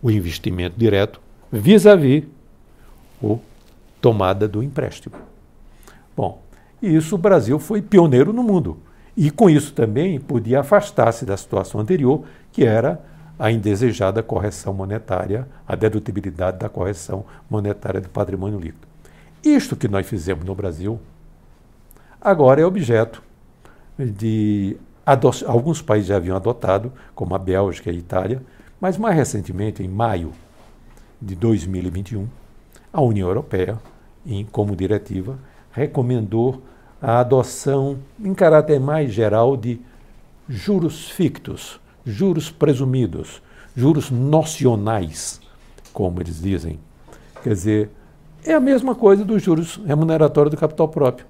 o 0.01 0.09
investimento 0.09 0.77
direto 0.77 1.21
vis-à-vis 1.51 2.23
-vis 3.21 3.35
a 3.35 3.37
tomada 4.01 4.47
do 4.47 4.63
empréstimo. 4.63 5.15
Bom, 6.17 6.41
isso 6.81 7.15
o 7.15 7.17
Brasil 7.17 7.59
foi 7.59 7.81
pioneiro 7.81 8.33
no 8.33 8.41
mundo. 8.41 8.77
E 9.15 9.29
com 9.29 9.49
isso 9.49 9.73
também 9.73 10.19
podia 10.19 10.61
afastar-se 10.61 11.25
da 11.25 11.35
situação 11.37 11.81
anterior, 11.81 12.23
que 12.51 12.63
era 12.63 12.99
a 13.37 13.51
indesejada 13.51 14.23
correção 14.23 14.73
monetária, 14.73 15.47
a 15.67 15.75
dedutibilidade 15.75 16.57
da 16.57 16.69
correção 16.69 17.25
monetária 17.49 18.01
do 18.01 18.09
patrimônio 18.09 18.59
líquido. 18.59 18.87
Isto 19.43 19.75
que 19.75 19.87
nós 19.87 20.07
fizemos 20.07 20.43
no 20.43 20.55
Brasil, 20.55 20.99
agora 22.21 22.61
é 22.61 22.65
objeto 22.65 23.21
de. 24.05 24.77
Alguns 25.47 25.81
países 25.81 26.07
já 26.07 26.17
haviam 26.17 26.35
adotado, 26.35 26.93
como 27.15 27.33
a 27.33 27.39
Bélgica 27.39 27.89
e 27.91 27.95
a 27.95 27.97
Itália, 27.97 28.43
mas 28.79 28.95
mais 28.95 29.15
recentemente, 29.15 29.81
em 29.81 29.87
maio 29.87 30.31
de 31.19 31.35
2021, 31.35 32.27
a 32.93 33.01
União 33.01 33.27
Europeia, 33.27 33.79
em, 34.25 34.45
como 34.45 34.75
diretiva, 34.75 35.39
recomendou 35.71 36.61
a 37.01 37.19
adoção, 37.19 37.97
em 38.23 38.33
caráter 38.35 38.79
mais 38.79 39.11
geral, 39.11 39.57
de 39.57 39.81
juros 40.47 41.09
fictos, 41.09 41.79
juros 42.05 42.51
presumidos, 42.51 43.41
juros 43.75 44.11
nocionais, 44.11 45.41
como 45.91 46.21
eles 46.21 46.41
dizem. 46.41 46.79
Quer 47.41 47.53
dizer, 47.53 47.89
é 48.43 48.53
a 48.53 48.59
mesma 48.59 48.95
coisa 48.95 49.23
dos 49.23 49.41
juros 49.41 49.77
remuneratórios 49.85 50.53
do 50.53 50.59
capital 50.59 50.87
próprio. 50.87 51.25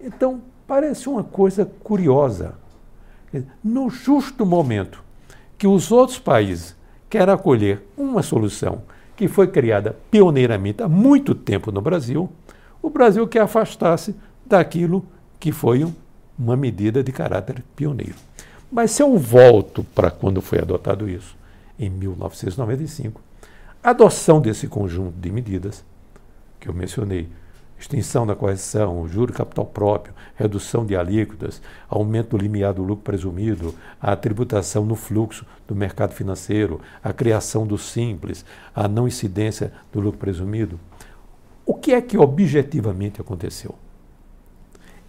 Então, 0.00 0.40
parece 0.68 1.08
uma 1.08 1.24
coisa 1.24 1.64
curiosa. 1.64 2.54
No 3.64 3.88
justo 3.88 4.44
momento 4.44 5.02
que 5.56 5.66
os 5.66 5.90
outros 5.90 6.18
países 6.18 6.76
querem 7.08 7.34
acolher 7.34 7.82
uma 7.96 8.22
solução 8.22 8.82
que 9.16 9.26
foi 9.26 9.48
criada 9.48 9.96
pioneiramente 10.10 10.82
há 10.82 10.88
muito 10.88 11.34
tempo 11.34 11.72
no 11.72 11.80
Brasil, 11.80 12.30
o 12.82 12.90
Brasil 12.90 13.26
quer 13.26 13.40
afastar-se 13.40 14.14
daquilo 14.46 15.04
que 15.40 15.50
foi 15.50 15.90
uma 16.38 16.56
medida 16.56 17.02
de 17.02 17.10
caráter 17.10 17.64
pioneiro. 17.74 18.14
Mas 18.70 18.90
se 18.90 19.02
eu 19.02 19.16
volto 19.16 19.82
para 19.82 20.10
quando 20.10 20.42
foi 20.42 20.60
adotado 20.60 21.08
isso, 21.08 21.34
em 21.78 21.88
1995, 21.88 23.20
a 23.82 23.90
adoção 23.90 24.40
desse 24.40 24.68
conjunto 24.68 25.18
de 25.18 25.32
medidas 25.32 25.82
que 26.60 26.68
eu 26.68 26.74
mencionei, 26.74 27.28
extinção 27.78 28.26
da 28.26 28.34
correção, 28.34 29.06
juro 29.06 29.32
capital 29.32 29.64
próprio, 29.64 30.12
redução 30.34 30.84
de 30.84 30.96
alíquotas, 30.96 31.62
aumento 31.88 32.36
do 32.36 32.42
limiar 32.42 32.74
do 32.74 32.82
lucro 32.82 33.04
presumido, 33.04 33.74
a 34.00 34.16
tributação 34.16 34.84
no 34.84 34.96
fluxo 34.96 35.46
do 35.66 35.74
mercado 35.74 36.12
financeiro, 36.12 36.80
a 37.02 37.12
criação 37.12 37.66
do 37.66 37.78
simples, 37.78 38.44
a 38.74 38.88
não 38.88 39.06
incidência 39.06 39.72
do 39.92 40.00
lucro 40.00 40.18
presumido. 40.18 40.80
O 41.64 41.74
que 41.74 41.92
é 41.92 42.00
que 42.00 42.18
objetivamente 42.18 43.20
aconteceu? 43.20 43.74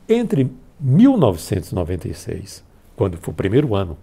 Entre 0.07 0.51
1996, 0.79 2.63
quando 2.95 3.17
foi 3.17 3.31
o 3.31 3.35
primeiro 3.35 3.75
ano 3.75 3.97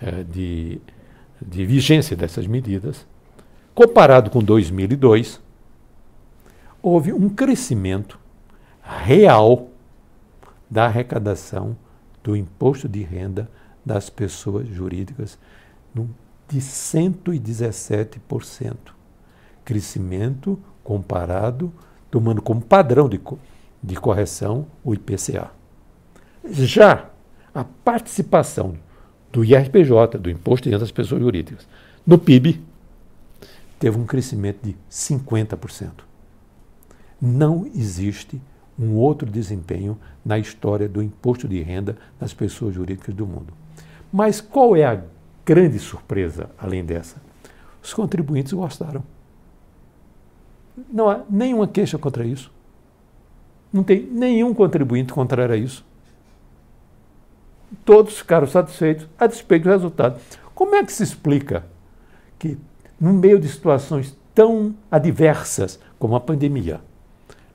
é, 0.00 0.22
de, 0.22 0.80
de 1.40 1.64
vigência 1.64 2.16
dessas 2.16 2.46
medidas, 2.46 3.06
comparado 3.74 4.30
com 4.30 4.42
2002, 4.42 5.40
houve 6.82 7.12
um 7.12 7.28
crescimento 7.28 8.18
real 8.82 9.68
da 10.68 10.86
arrecadação 10.86 11.76
do 12.22 12.36
imposto 12.36 12.88
de 12.88 13.02
renda 13.02 13.50
das 13.84 14.08
pessoas 14.10 14.68
jurídicas 14.68 15.38
de 16.48 16.58
117%. 16.58 18.76
Crescimento 19.64 20.58
comparado, 20.82 21.72
tomando 22.10 22.42
como 22.42 22.60
padrão 22.60 23.08
de 23.08 23.20
de 23.82 23.96
correção, 23.96 24.66
o 24.84 24.92
IPCA. 24.92 25.50
Já 26.44 27.08
a 27.54 27.64
participação 27.64 28.76
do 29.32 29.44
IRPJ, 29.44 30.18
do 30.18 30.30
Imposto 30.30 30.64
de 30.64 30.70
Renda 30.70 30.80
das 30.80 30.92
Pessoas 30.92 31.22
Jurídicas, 31.22 31.66
no 32.06 32.18
PIB, 32.18 32.62
teve 33.78 33.98
um 33.98 34.04
crescimento 34.04 34.58
de 34.62 34.76
50%. 34.90 36.09
Não 37.20 37.66
existe 37.66 38.40
um 38.78 38.96
outro 38.96 39.30
desempenho 39.30 39.98
na 40.24 40.38
história 40.38 40.88
do 40.88 41.02
imposto 41.02 41.46
de 41.46 41.60
renda 41.60 41.96
das 42.18 42.32
pessoas 42.32 42.74
jurídicas 42.74 43.14
do 43.14 43.26
mundo. 43.26 43.52
Mas 44.10 44.40
qual 44.40 44.74
é 44.74 44.84
a 44.84 45.02
grande 45.44 45.78
surpresa 45.78 46.50
além 46.58 46.84
dessa? 46.84 47.16
Os 47.82 47.92
contribuintes 47.92 48.52
gostaram. 48.52 49.02
Não 50.90 51.10
há 51.10 51.20
nenhuma 51.28 51.68
queixa 51.68 51.98
contra 51.98 52.24
isso. 52.24 52.50
Não 53.72 53.82
tem 53.82 54.02
nenhum 54.06 54.54
contribuinte 54.54 55.12
contrário 55.12 55.54
a 55.54 55.58
isso. 55.58 55.84
Todos 57.84 58.18
ficaram 58.18 58.46
satisfeitos 58.46 59.06
a 59.18 59.26
despeito 59.26 59.64
do 59.64 59.70
resultado. 59.70 60.20
Como 60.54 60.74
é 60.74 60.84
que 60.84 60.92
se 60.92 61.02
explica 61.02 61.64
que, 62.38 62.58
no 62.98 63.12
meio 63.12 63.38
de 63.38 63.48
situações 63.48 64.16
tão 64.34 64.74
adversas 64.90 65.78
como 65.98 66.16
a 66.16 66.20
pandemia, 66.20 66.80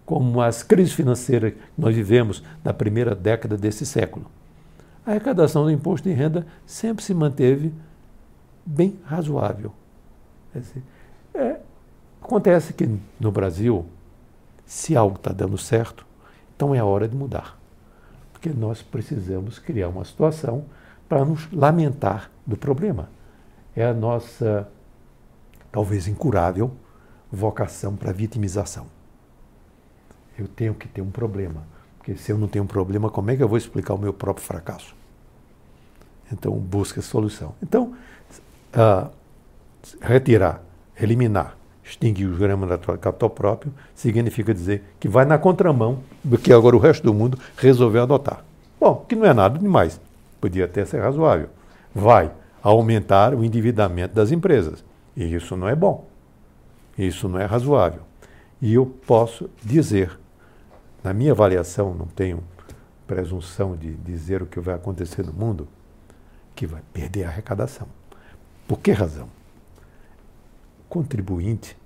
como 0.05 0.41
as 0.41 0.61
crises 0.61 0.93
financeiras 0.93 1.53
que 1.53 1.59
nós 1.77 1.95
vivemos 1.95 2.43
na 2.63 2.73
primeira 2.73 3.15
década 3.15 3.57
desse 3.57 3.85
século, 3.85 4.29
a 5.05 5.11
arrecadação 5.11 5.63
do 5.63 5.71
imposto 5.71 6.07
de 6.07 6.13
renda 6.13 6.45
sempre 6.65 7.03
se 7.03 7.13
manteve 7.13 7.73
bem 8.65 8.99
razoável. 9.05 9.71
É, 11.33 11.59
acontece 12.21 12.73
que 12.73 12.89
no 13.19 13.31
Brasil, 13.31 13.85
se 14.65 14.95
algo 14.95 15.15
está 15.15 15.31
dando 15.31 15.57
certo, 15.57 16.05
então 16.55 16.73
é 16.73 16.79
a 16.79 16.85
hora 16.85 17.07
de 17.07 17.15
mudar. 17.15 17.57
Porque 18.31 18.49
nós 18.49 18.81
precisamos 18.81 19.59
criar 19.59 19.89
uma 19.89 20.05
situação 20.05 20.65
para 21.07 21.23
nos 21.23 21.51
lamentar 21.51 22.31
do 22.45 22.57
problema. 22.57 23.09
É 23.75 23.85
a 23.85 23.93
nossa, 23.93 24.67
talvez 25.71 26.07
incurável, 26.07 26.71
vocação 27.31 27.95
para 27.95 28.11
vitimização. 28.11 28.87
Eu 30.37 30.47
tenho 30.47 30.73
que 30.73 30.87
ter 30.87 31.01
um 31.01 31.09
problema. 31.09 31.63
Porque 31.97 32.15
se 32.15 32.31
eu 32.31 32.37
não 32.37 32.47
tenho 32.47 32.63
um 32.63 32.67
problema, 32.67 33.09
como 33.09 33.31
é 33.31 33.35
que 33.35 33.43
eu 33.43 33.47
vou 33.47 33.57
explicar 33.57 33.93
o 33.93 33.97
meu 33.97 34.13
próprio 34.13 34.45
fracasso? 34.45 34.95
Então, 36.31 36.51
busca 36.53 37.01
solução. 37.01 37.53
Então, 37.61 37.95
uh, 38.75 39.09
retirar, 40.01 40.61
eliminar, 40.99 41.55
extinguir 41.83 42.25
os 42.25 42.37
gramas 42.37 42.69
da 42.69 42.77
capital 42.77 43.29
próprio 43.29 43.73
significa 43.93 44.53
dizer 44.53 44.83
que 44.99 45.07
vai 45.07 45.25
na 45.25 45.37
contramão 45.37 45.99
do 46.23 46.37
que 46.37 46.51
agora 46.51 46.75
o 46.75 46.79
resto 46.79 47.03
do 47.03 47.13
mundo 47.13 47.39
resolveu 47.57 48.03
adotar. 48.03 48.43
Bom, 48.79 49.05
que 49.07 49.15
não 49.15 49.25
é 49.25 49.33
nada 49.33 49.57
demais, 49.59 49.99
podia 50.41 50.65
até 50.65 50.83
ser 50.83 50.99
razoável. 50.99 51.49
Vai 51.93 52.31
aumentar 52.61 53.33
o 53.33 53.43
endividamento 53.43 54.15
das 54.15 54.31
empresas. 54.31 54.83
E 55.15 55.23
isso 55.33 55.55
não 55.55 55.69
é 55.69 55.75
bom. 55.75 56.05
Isso 56.97 57.29
não 57.29 57.39
é 57.39 57.45
razoável. 57.45 58.01
E 58.61 58.73
eu 58.73 58.85
posso 59.05 59.49
dizer, 59.63 60.17
na 61.05 61.13
minha 61.13 61.33
avaliação, 61.33 61.93
não 61.93 62.07
tenho 62.07 62.43
presunção 63.05 63.75
de 63.77 63.93
dizer 63.93 64.41
o 64.41 64.47
que 64.47 64.59
vai 64.59 64.73
acontecer 64.73 65.23
no 65.23 65.31
mundo, 65.31 65.67
que 66.55 66.65
vai 66.65 66.81
perder 66.91 67.25
a 67.25 67.27
arrecadação. 67.27 67.87
Por 68.67 68.79
que 68.79 68.91
razão? 68.91 69.29
Contribuinte 70.89 71.77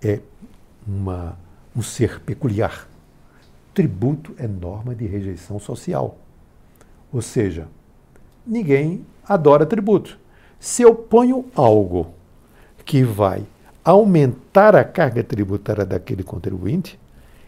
é 0.00 0.20
uma, 0.86 1.36
um 1.74 1.82
ser 1.82 2.20
peculiar. 2.20 2.86
Tributo 3.74 4.32
é 4.38 4.46
norma 4.46 4.94
de 4.94 5.06
rejeição 5.06 5.58
social. 5.58 6.16
Ou 7.12 7.20
seja, 7.20 7.66
ninguém 8.46 9.04
adora 9.28 9.66
tributo. 9.66 10.20
Se 10.60 10.82
eu 10.82 10.94
ponho 10.94 11.46
algo 11.56 12.14
que 12.84 13.02
vai 13.02 13.44
aumentar 13.84 14.76
a 14.76 14.84
carga 14.84 15.24
tributária 15.24 15.84
daquele 15.84 16.22
contribuinte, 16.22 16.96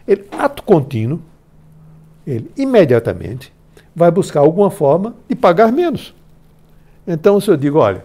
ele, 0.07 0.27
ato 0.31 0.63
contínuo, 0.63 1.21
ele 2.25 2.51
imediatamente 2.57 3.53
vai 3.95 4.11
buscar 4.11 4.41
alguma 4.41 4.69
forma 4.69 5.15
de 5.27 5.35
pagar 5.35 5.71
menos. 5.71 6.13
Então, 7.07 7.39
se 7.39 7.49
eu 7.49 7.57
digo, 7.57 7.79
olha, 7.79 8.03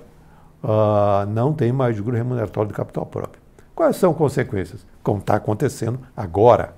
uh, 0.62 1.26
não 1.28 1.52
tem 1.52 1.72
mais 1.72 1.96
juros 1.96 2.14
remuneratório 2.14 2.68
de 2.68 2.74
capital 2.74 3.06
próprio, 3.06 3.40
quais 3.74 3.96
são 3.96 4.12
as 4.12 4.16
consequências? 4.16 4.86
Como 5.02 5.20
está 5.20 5.36
acontecendo 5.36 5.98
agora, 6.16 6.74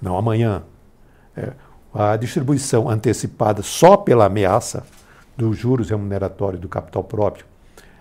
não 0.00 0.16
amanhã. 0.16 0.62
É, 1.36 1.52
a 1.94 2.16
distribuição 2.16 2.88
antecipada 2.88 3.62
só 3.62 3.96
pela 3.96 4.26
ameaça 4.26 4.84
dos 5.36 5.56
juros 5.56 5.90
remuneratórios 5.90 6.60
do 6.60 6.68
capital 6.68 7.04
próprio 7.04 7.44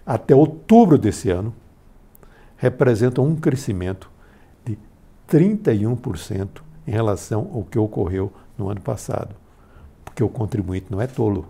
até 0.07 0.33
outubro 0.33 0.97
desse 0.97 1.29
ano 1.29 1.53
representa 2.55 3.21
um 3.21 3.35
crescimento 3.35 4.09
31% 5.29 6.47
em 6.87 6.91
relação 6.91 7.49
ao 7.53 7.63
que 7.63 7.77
ocorreu 7.77 8.31
no 8.57 8.69
ano 8.69 8.81
passado. 8.81 9.35
Porque 10.03 10.23
o 10.23 10.29
contribuinte 10.29 10.87
não 10.89 11.01
é 11.01 11.07
tolo. 11.07 11.45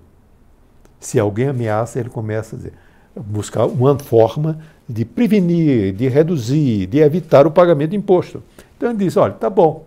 Se 1.00 1.20
alguém 1.20 1.48
ameaça, 1.48 2.00
ele 2.00 2.10
começa 2.10 2.56
a 2.56 2.58
dizer, 2.58 2.74
buscar 3.16 3.66
uma 3.66 3.98
forma 4.00 4.60
de 4.90 5.06
prevenir, 5.06 5.94
de 5.94 6.08
reduzir, 6.08 6.88
de 6.88 7.00
evitar 7.00 7.46
o 7.46 7.52
pagamento 7.52 7.92
de 7.92 7.98
imposto. 7.98 8.42
Então 8.76 8.90
ele 8.90 9.00
diz, 9.00 9.16
olha, 9.18 9.34
tá 9.34 9.50
bom, 9.50 9.86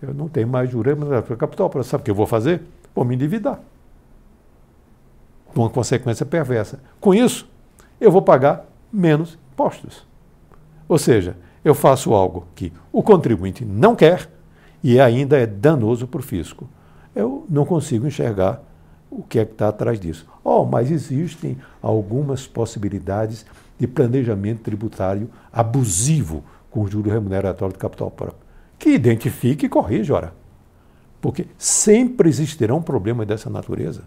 eu 0.00 0.12
não 0.12 0.28
tenho 0.28 0.48
mais 0.48 0.70
juros 0.70 0.94
para 1.26 1.36
capital, 1.36 1.70
sabe 1.82 2.02
o 2.02 2.04
que 2.04 2.10
eu 2.10 2.14
vou 2.14 2.26
fazer? 2.26 2.62
Vou 2.94 3.04
me 3.04 3.14
endividar. 3.14 3.60
Uma 5.54 5.70
consequência 5.70 6.26
perversa. 6.26 6.80
Com 7.00 7.14
isso, 7.14 7.48
eu 8.00 8.10
vou 8.10 8.22
pagar 8.22 8.66
menos 8.92 9.38
impostos. 9.52 10.04
Ou 10.88 10.98
seja, 10.98 11.36
eu 11.64 11.74
faço 11.74 12.12
algo 12.14 12.46
que 12.54 12.72
o 12.92 13.02
contribuinte 13.02 13.64
não 13.64 13.94
quer 13.94 14.28
e 14.82 15.00
ainda 15.00 15.38
é 15.38 15.46
danoso 15.46 16.06
para 16.06 16.20
o 16.20 16.22
fisco. 16.22 16.68
Eu 17.14 17.46
não 17.48 17.64
consigo 17.64 18.06
enxergar 18.06 18.62
o 19.10 19.22
que 19.22 19.38
é 19.38 19.44
que 19.44 19.52
está 19.52 19.68
atrás 19.68 20.00
disso. 20.00 20.26
Oh, 20.42 20.64
mas 20.64 20.90
existem 20.90 21.58
algumas 21.80 22.46
possibilidades 22.46 23.44
de 23.78 23.86
planejamento 23.86 24.62
tributário 24.62 25.30
abusivo 25.52 26.42
com 26.70 26.86
juro 26.86 27.10
remuneratório 27.10 27.74
de 27.74 27.78
capital 27.78 28.10
próprio. 28.10 28.40
Que 28.78 28.90
identifique 28.90 29.66
e 29.66 29.68
corrija, 29.68 30.14
ora. 30.14 30.34
Porque 31.20 31.46
sempre 31.56 32.28
existirá 32.28 32.74
um 32.74 32.82
problema 32.82 33.24
dessa 33.24 33.48
natureza. 33.48 34.02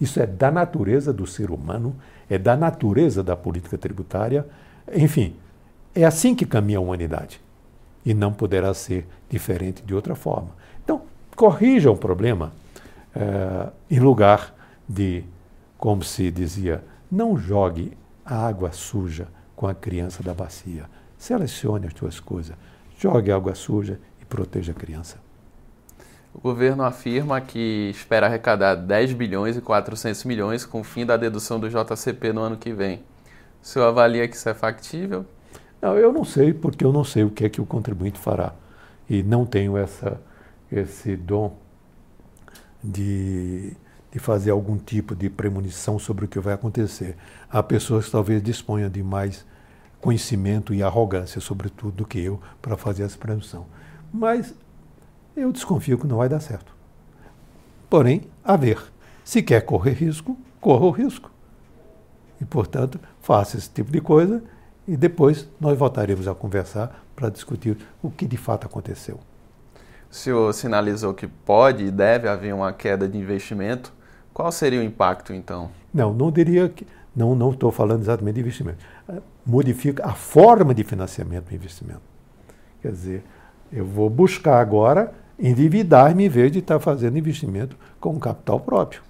Isso 0.00 0.20
é 0.20 0.26
da 0.26 0.50
natureza 0.50 1.12
do 1.12 1.26
ser 1.26 1.50
humano, 1.50 1.94
é 2.28 2.36
da 2.36 2.56
natureza 2.56 3.22
da 3.22 3.36
política 3.36 3.78
tributária. 3.78 4.46
Enfim, 4.92 5.36
é 5.96 6.04
assim 6.04 6.34
que 6.34 6.44
caminha 6.44 6.78
a 6.78 6.80
humanidade. 6.80 7.40
E 8.04 8.14
não 8.14 8.32
poderá 8.32 8.72
ser 8.74 9.06
diferente 9.28 9.82
de 9.82 9.94
outra 9.94 10.14
forma. 10.14 10.50
Então, 10.84 11.02
corrija 11.34 11.90
o 11.90 11.96
problema 11.96 12.52
é, 13.14 13.68
em 13.90 13.98
lugar 13.98 14.54
de, 14.88 15.24
como 15.78 16.04
se 16.04 16.30
dizia, 16.30 16.84
não 17.10 17.36
jogue 17.36 17.96
a 18.24 18.46
água 18.46 18.72
suja 18.72 19.28
com 19.56 19.66
a 19.66 19.74
criança 19.74 20.22
da 20.22 20.34
bacia. 20.34 20.84
Selecione 21.16 21.86
as 21.86 21.94
suas 21.94 22.20
coisas, 22.20 22.54
jogue 22.98 23.32
água 23.32 23.54
suja 23.54 23.98
e 24.20 24.24
proteja 24.24 24.72
a 24.72 24.74
criança. 24.74 25.16
O 26.34 26.40
governo 26.40 26.82
afirma 26.84 27.40
que 27.40 27.88
espera 27.90 28.26
arrecadar 28.26 28.74
10 28.74 29.14
bilhões 29.14 29.56
e 29.56 29.62
400 29.62 30.24
milhões 30.24 30.66
com 30.66 30.80
o 30.80 30.84
fim 30.84 31.06
da 31.06 31.16
dedução 31.16 31.58
do 31.58 31.70
JCP 31.70 32.34
no 32.34 32.42
ano 32.42 32.58
que 32.58 32.74
vem. 32.74 33.02
O 33.62 33.66
senhor 33.66 33.86
avalia 33.86 34.28
que 34.28 34.36
isso 34.36 34.46
é 34.46 34.52
factível? 34.52 35.24
Não, 35.80 35.96
eu 35.96 36.12
não 36.12 36.24
sei, 36.24 36.54
porque 36.54 36.84
eu 36.84 36.92
não 36.92 37.04
sei 37.04 37.24
o 37.24 37.30
que 37.30 37.44
é 37.44 37.48
que 37.48 37.60
o 37.60 37.66
contribuinte 37.66 38.18
fará. 38.18 38.54
E 39.08 39.22
não 39.22 39.46
tenho 39.46 39.76
essa, 39.76 40.20
esse 40.70 41.16
dom 41.16 41.56
de, 42.82 43.72
de 44.10 44.18
fazer 44.18 44.50
algum 44.50 44.78
tipo 44.78 45.14
de 45.14 45.28
premonição 45.28 45.98
sobre 45.98 46.24
o 46.24 46.28
que 46.28 46.40
vai 46.40 46.54
acontecer. 46.54 47.16
Há 47.50 47.62
pessoas 47.62 48.06
que 48.06 48.10
talvez 48.10 48.42
disponham 48.42 48.88
de 48.88 49.02
mais 49.02 49.44
conhecimento 50.00 50.72
e 50.72 50.82
arrogância, 50.82 51.40
sobretudo, 51.40 51.92
do 51.92 52.06
que 52.06 52.20
eu, 52.20 52.40
para 52.60 52.76
fazer 52.76 53.02
essa 53.02 53.18
premonição. 53.18 53.66
Mas 54.12 54.54
eu 55.36 55.52
desconfio 55.52 55.98
que 55.98 56.06
não 56.06 56.16
vai 56.16 56.28
dar 56.28 56.40
certo. 56.40 56.74
Porém, 57.90 58.22
a 58.42 58.56
ver. 58.56 58.82
Se 59.24 59.42
quer 59.42 59.62
correr 59.62 59.92
risco, 59.92 60.38
corra 60.60 60.86
o 60.86 60.90
risco. 60.90 61.30
E, 62.40 62.44
portanto, 62.44 63.00
faça 63.20 63.56
esse 63.56 63.68
tipo 63.68 63.90
de 63.90 64.00
coisa 64.00 64.42
e 64.86 64.96
depois 64.96 65.48
nós 65.60 65.76
voltaremos 65.76 66.28
a 66.28 66.34
conversar 66.34 67.04
para 67.14 67.28
discutir 67.28 67.76
o 68.02 68.10
que 68.10 68.26
de 68.26 68.36
fato 68.36 68.66
aconteceu. 68.66 69.18
O 70.10 70.14
senhor 70.14 70.52
sinalizou 70.52 71.12
que 71.12 71.26
pode 71.26 71.84
e 71.84 71.90
deve 71.90 72.28
haver 72.28 72.54
uma 72.54 72.72
queda 72.72 73.08
de 73.08 73.18
investimento. 73.18 73.92
Qual 74.32 74.50
seria 74.52 74.80
o 74.80 74.82
impacto, 74.82 75.32
então? 75.32 75.70
Não, 75.92 76.14
não 76.14 76.30
diria 76.30 76.68
que. 76.68 76.86
Não, 77.14 77.34
não 77.34 77.50
estou 77.50 77.72
falando 77.72 78.02
exatamente 78.02 78.34
de 78.34 78.40
investimento. 78.40 78.78
Eh, 79.08 79.20
modifica 79.44 80.06
a 80.06 80.12
forma 80.12 80.74
de 80.74 80.84
financiamento 80.84 81.48
do 81.48 81.54
investimento. 81.54 82.02
Quer 82.82 82.92
dizer, 82.92 83.24
eu 83.72 83.84
vou 83.84 84.10
buscar 84.10 84.60
agora 84.60 85.12
endividar-me 85.38 86.26
em 86.26 86.28
vez 86.28 86.52
de 86.52 86.58
estar 86.58 86.78
fazendo 86.78 87.18
investimento 87.18 87.76
com 87.98 88.18
capital 88.20 88.60
próprio. 88.60 89.02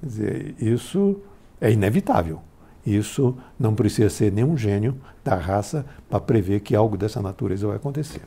Quer 0.00 0.06
dizer, 0.06 0.54
isso 0.58 1.20
é 1.60 1.70
inevitável. 1.70 2.40
Isso 2.86 3.36
não 3.58 3.74
precisa 3.74 4.08
ser 4.08 4.30
nenhum 4.30 4.56
gênio 4.56 4.96
da 5.24 5.34
raça 5.34 5.84
para 6.08 6.20
prever 6.20 6.60
que 6.60 6.76
algo 6.76 6.96
dessa 6.96 7.20
natureza 7.20 7.66
vai 7.66 7.76
acontecer. 7.76 8.22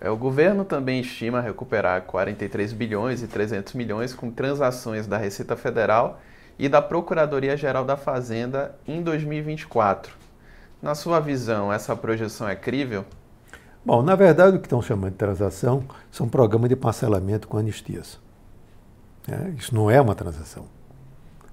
É, 0.00 0.08
o 0.08 0.16
governo 0.16 0.64
também 0.64 1.00
estima 1.00 1.40
recuperar 1.40 2.02
43 2.02 2.72
bilhões 2.72 3.22
e 3.22 3.26
300 3.26 3.74
milhões 3.74 4.14
com 4.14 4.30
transações 4.30 5.08
da 5.08 5.18
Receita 5.18 5.56
Federal 5.56 6.20
e 6.56 6.68
da 6.68 6.80
Procuradoria-Geral 6.80 7.84
da 7.84 7.96
Fazenda 7.96 8.76
em 8.86 9.02
2024. 9.02 10.12
Na 10.80 10.94
sua 10.94 11.18
visão, 11.18 11.72
essa 11.72 11.96
projeção 11.96 12.48
é 12.48 12.54
crível? 12.54 13.04
Bom, 13.84 14.02
na 14.02 14.14
verdade, 14.14 14.56
o 14.56 14.60
que 14.60 14.66
estão 14.66 14.80
chamando 14.80 15.12
de 15.12 15.18
transação 15.18 15.84
são 16.12 16.28
programas 16.28 16.68
de 16.68 16.76
parcelamento 16.76 17.48
com 17.48 17.58
anistias. 17.58 18.20
É, 19.26 19.50
isso 19.50 19.74
não 19.74 19.90
é 19.90 20.00
uma 20.00 20.14
transação. 20.14 20.66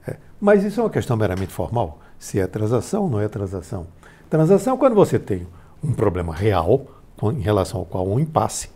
É, 0.08 0.18
mas 0.40 0.64
isso 0.64 0.80
é 0.80 0.84
uma 0.84 0.90
questão 0.90 1.18
meramente 1.18 1.52
formal. 1.52 2.00
Se 2.19 2.39
é 2.39 2.47
transação 2.47 3.04
ou 3.04 3.10
não 3.10 3.19
é 3.19 3.28
transação. 3.28 3.88
Transação 4.30 4.75
é 4.75 4.78
quando 4.78 4.95
você 4.95 5.19
tem 5.19 5.47
um 5.84 5.93
problema 5.93 6.34
real 6.34 6.88
em 7.23 7.41
relação 7.41 7.80
ao 7.80 7.86
qual 7.86 8.08
um 8.08 8.19
impasse, 8.19 8.69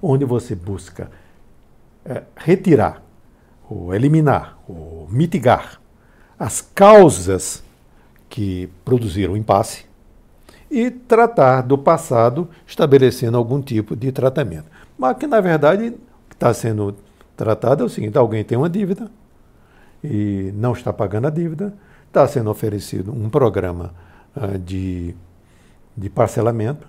onde 0.00 0.24
você 0.24 0.54
busca 0.54 1.10
é, 2.04 2.22
retirar, 2.36 3.02
ou 3.68 3.94
eliminar, 3.94 4.58
ou 4.68 5.08
mitigar 5.10 5.80
as 6.38 6.60
causas 6.60 7.62
que 8.28 8.68
produziram 8.84 9.34
o 9.34 9.36
impasse 9.36 9.84
e 10.70 10.90
tratar 10.90 11.62
do 11.62 11.76
passado 11.76 12.48
estabelecendo 12.66 13.36
algum 13.36 13.60
tipo 13.60 13.96
de 13.96 14.12
tratamento. 14.12 14.66
Mas 14.96 15.16
que, 15.16 15.26
na 15.26 15.40
verdade, 15.40 15.94
está 16.30 16.54
sendo 16.54 16.96
tratado 17.36 17.82
é 17.82 17.86
o 17.86 17.88
seguinte: 17.88 18.16
alguém 18.16 18.44
tem 18.44 18.56
uma 18.56 18.70
dívida 18.70 19.10
e 20.02 20.52
não 20.54 20.72
está 20.72 20.92
pagando 20.92 21.26
a 21.26 21.30
dívida, 21.30 21.74
está 22.10 22.26
sendo 22.26 22.50
oferecido 22.50 23.12
um 23.12 23.30
programa 23.30 23.94
uh, 24.36 24.58
de, 24.58 25.14
de 25.96 26.10
parcelamento. 26.10 26.86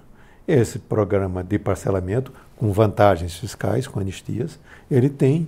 Esse 0.47 0.79
programa 0.79 1.43
de 1.43 1.59
parcelamento, 1.59 2.33
com 2.57 2.71
vantagens 2.73 3.37
fiscais, 3.37 3.87
com 3.87 3.99
anistias, 3.99 4.59
ele 4.89 5.09
tem 5.09 5.47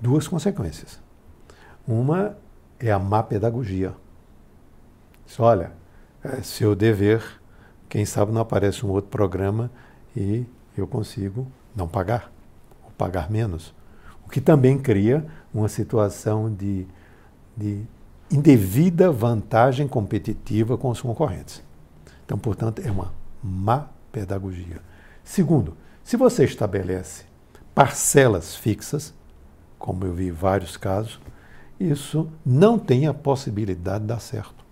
duas 0.00 0.26
consequências. 0.26 0.98
Uma 1.86 2.34
é 2.80 2.90
a 2.90 2.98
má 2.98 3.22
pedagogia. 3.22 3.92
Diz, 5.26 5.38
olha, 5.38 5.72
é 6.24 6.42
seu 6.42 6.74
dever, 6.74 7.22
quem 7.88 8.06
sabe 8.06 8.32
não 8.32 8.40
aparece 8.40 8.86
um 8.86 8.90
outro 8.90 9.10
programa 9.10 9.70
e 10.16 10.46
eu 10.76 10.86
consigo 10.86 11.46
não 11.76 11.86
pagar, 11.86 12.32
ou 12.82 12.90
pagar 12.92 13.30
menos. 13.30 13.74
O 14.26 14.30
que 14.30 14.40
também 14.40 14.78
cria 14.78 15.26
uma 15.52 15.68
situação 15.68 16.52
de, 16.52 16.86
de 17.54 17.84
indevida 18.30 19.10
vantagem 19.10 19.86
competitiva 19.86 20.76
com 20.76 20.90
os 20.90 21.00
concorrentes. 21.00 21.62
Então, 22.24 22.38
portanto, 22.38 22.80
é 22.84 22.90
uma 22.90 23.12
má 23.42 23.88
pedagogia. 24.10 24.80
Segundo, 25.22 25.76
se 26.02 26.16
você 26.16 26.44
estabelece 26.44 27.24
parcelas 27.74 28.54
fixas, 28.54 29.14
como 29.78 30.04
eu 30.04 30.14
vi 30.14 30.30
vários 30.30 30.76
casos, 30.76 31.20
isso 31.78 32.30
não 32.44 32.78
tem 32.78 33.06
a 33.06 33.14
possibilidade 33.14 34.00
de 34.00 34.06
dar 34.06 34.20
certo. 34.20 34.64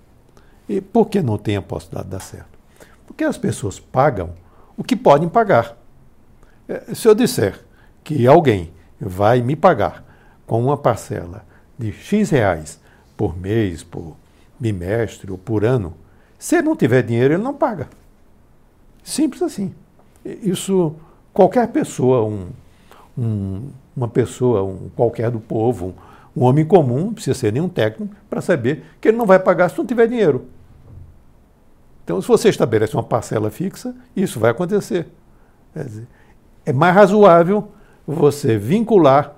E 0.69 0.81
por 0.81 1.09
que 1.09 1.21
não 1.21 1.37
tem 1.37 1.57
a 1.57 1.63
possibilidade 1.63 2.07
de 2.07 2.13
dar 2.13 2.21
certo? 2.21 2.59
Porque 3.07 3.25
as 3.25 3.37
pessoas 3.37 3.79
pagam 3.79 4.35
o 4.77 4.85
que 4.85 4.97
podem 4.97 5.29
pagar. 5.29 5.77
É, 6.69 6.95
se 6.95 7.07
eu 7.07 7.15
disser 7.15 7.61
que 8.03 8.27
alguém 8.27 8.73
vai 9.01 9.43
me 9.43 9.57
pagar 9.57 10.05
com 10.47 10.63
uma 10.63 10.77
parcela 10.77 11.45
de 11.79 11.93
X 11.93 12.31
reais 12.31 12.81
por 13.23 13.39
mês, 13.39 13.85
por 13.85 14.17
bimestre 14.59 15.31
ou 15.31 15.39
por 15.39 15.65
ano, 15.65 15.95
se 16.37 16.57
ele 16.57 16.65
não 16.67 16.75
tiver 16.75 17.05
dinheiro, 17.05 17.35
ele 17.35 17.43
não 17.43 17.55
paga. 17.55 17.89
Simples 19.05 19.41
assim. 19.43 19.73
Isso 20.25 20.97
qualquer 21.33 21.69
pessoa, 21.69 22.25
um, 22.25 22.49
um, 23.17 23.69
uma 23.97 24.09
pessoa, 24.09 24.65
um, 24.65 24.91
qualquer 24.97 25.31
do 25.31 25.39
povo, 25.39 25.95
um, 26.35 26.41
um 26.41 26.45
homem 26.45 26.65
comum, 26.65 27.05
não 27.05 27.15
precisa 27.15 27.39
ser 27.39 27.53
nenhum 27.53 27.69
técnico, 27.69 28.13
para 28.29 28.41
saber 28.41 28.83
que 29.01 29.07
ele 29.07 29.17
não 29.17 29.25
vai 29.25 29.39
pagar 29.39 29.69
se 29.69 29.79
não 29.79 29.87
tiver 29.87 30.09
dinheiro. 30.09 30.47
Então, 32.03 32.21
se 32.21 32.27
você 32.27 32.49
estabelece 32.49 32.97
uma 32.97 33.05
parcela 33.05 33.53
fixa, 33.53 33.95
isso 34.17 34.41
vai 34.41 34.51
acontecer. 34.51 35.07
Dizer, 35.77 36.09
é 36.67 36.73
mais 36.73 36.93
razoável 36.93 37.69
você 38.05 38.59
vincular, 38.59 39.37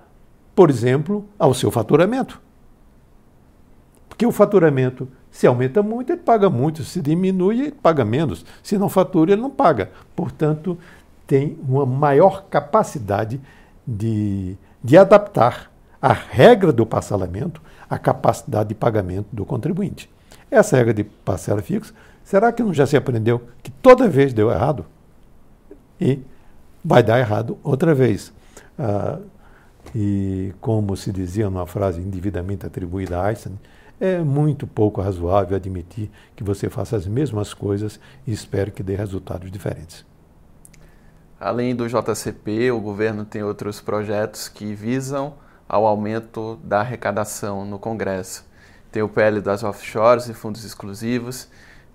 por 0.55 0.71
exemplo, 0.71 1.29
ao 1.39 1.53
seu 1.53 1.71
faturamento. 1.71 2.43
Porque 4.15 4.25
o 4.25 4.31
faturamento, 4.31 5.09
se 5.29 5.45
aumenta 5.45 5.83
muito, 5.83 6.13
ele 6.13 6.21
paga 6.21 6.49
muito, 6.49 6.85
se 6.85 7.03
diminui, 7.03 7.63
ele 7.63 7.73
paga 7.73 8.05
menos. 8.05 8.47
Se 8.63 8.79
não 8.79 8.89
fatura, 8.89 9.33
ele 9.33 9.43
não 9.43 9.51
paga. 9.51 9.91
Portanto, 10.15 10.79
tem 11.27 11.59
uma 11.69 11.85
maior 11.85 12.45
capacidade 12.45 13.41
de, 13.85 14.57
de 14.83 14.97
adaptar 14.97 15.69
a 16.01 16.13
regra 16.13 16.73
do 16.73 16.87
parcelamento 16.87 17.61
à 17.91 17.99
capacidade 17.99 18.69
de 18.69 18.75
pagamento 18.77 19.27
do 19.33 19.45
contribuinte. 19.45 20.09
Essa 20.49 20.77
regra 20.77 20.95
de 20.95 21.03
parcela 21.03 21.61
fixa, 21.61 21.93
será 22.23 22.53
que 22.53 22.63
não 22.63 22.73
já 22.73 22.87
se 22.87 22.97
aprendeu 22.97 23.43
que 23.65 23.73
toda 23.73 24.07
vez 24.07 24.33
deu 24.33 24.49
errado? 24.49 24.87
E 26.01 26.21
vai 26.85 27.03
dar 27.03 27.19
errado 27.19 27.59
outra 27.65 27.93
vez. 27.97 28.33
Ah, 28.79 29.19
e 29.93 30.53
como 30.61 30.97
se 30.97 31.11
dizia 31.11 31.51
numa 31.51 31.67
frase 31.67 32.01
indevidamente 32.01 32.65
atribuída 32.65 33.21
a 33.21 33.27
Einstein, 33.27 33.59
é 34.01 34.19
muito 34.19 34.67
pouco 34.67 35.01
razoável 35.01 35.57
admitir 35.57 36.11
que 36.35 36.45
você 36.45 36.69
faça 36.69 36.97
as 36.97 37.07
mesmas 37.07 37.55
coisas 37.55 38.01
e 38.27 38.33
espere 38.33 38.71
que 38.71 38.83
dê 38.83 38.95
resultados 38.95 39.51
diferentes. 39.51 40.05
Além 41.39 41.75
do 41.75 41.87
JCP, 41.89 42.71
o 42.71 42.81
governo 42.81 43.25
tem 43.25 43.43
outros 43.43 43.81
projetos 43.81 44.49
que 44.49 44.75
visam 44.75 45.35
ao 45.69 45.87
aumento 45.87 46.59
da 46.63 46.81
arrecadação 46.81 47.65
no 47.65 47.79
Congresso. 47.79 48.45
Tem 48.91 49.03
o 49.03 49.09
PL 49.09 49.41
das 49.41 49.63
offshores 49.65 50.29
e 50.29 50.35
fundos 50.35 50.65
exclusivos, 50.65 51.49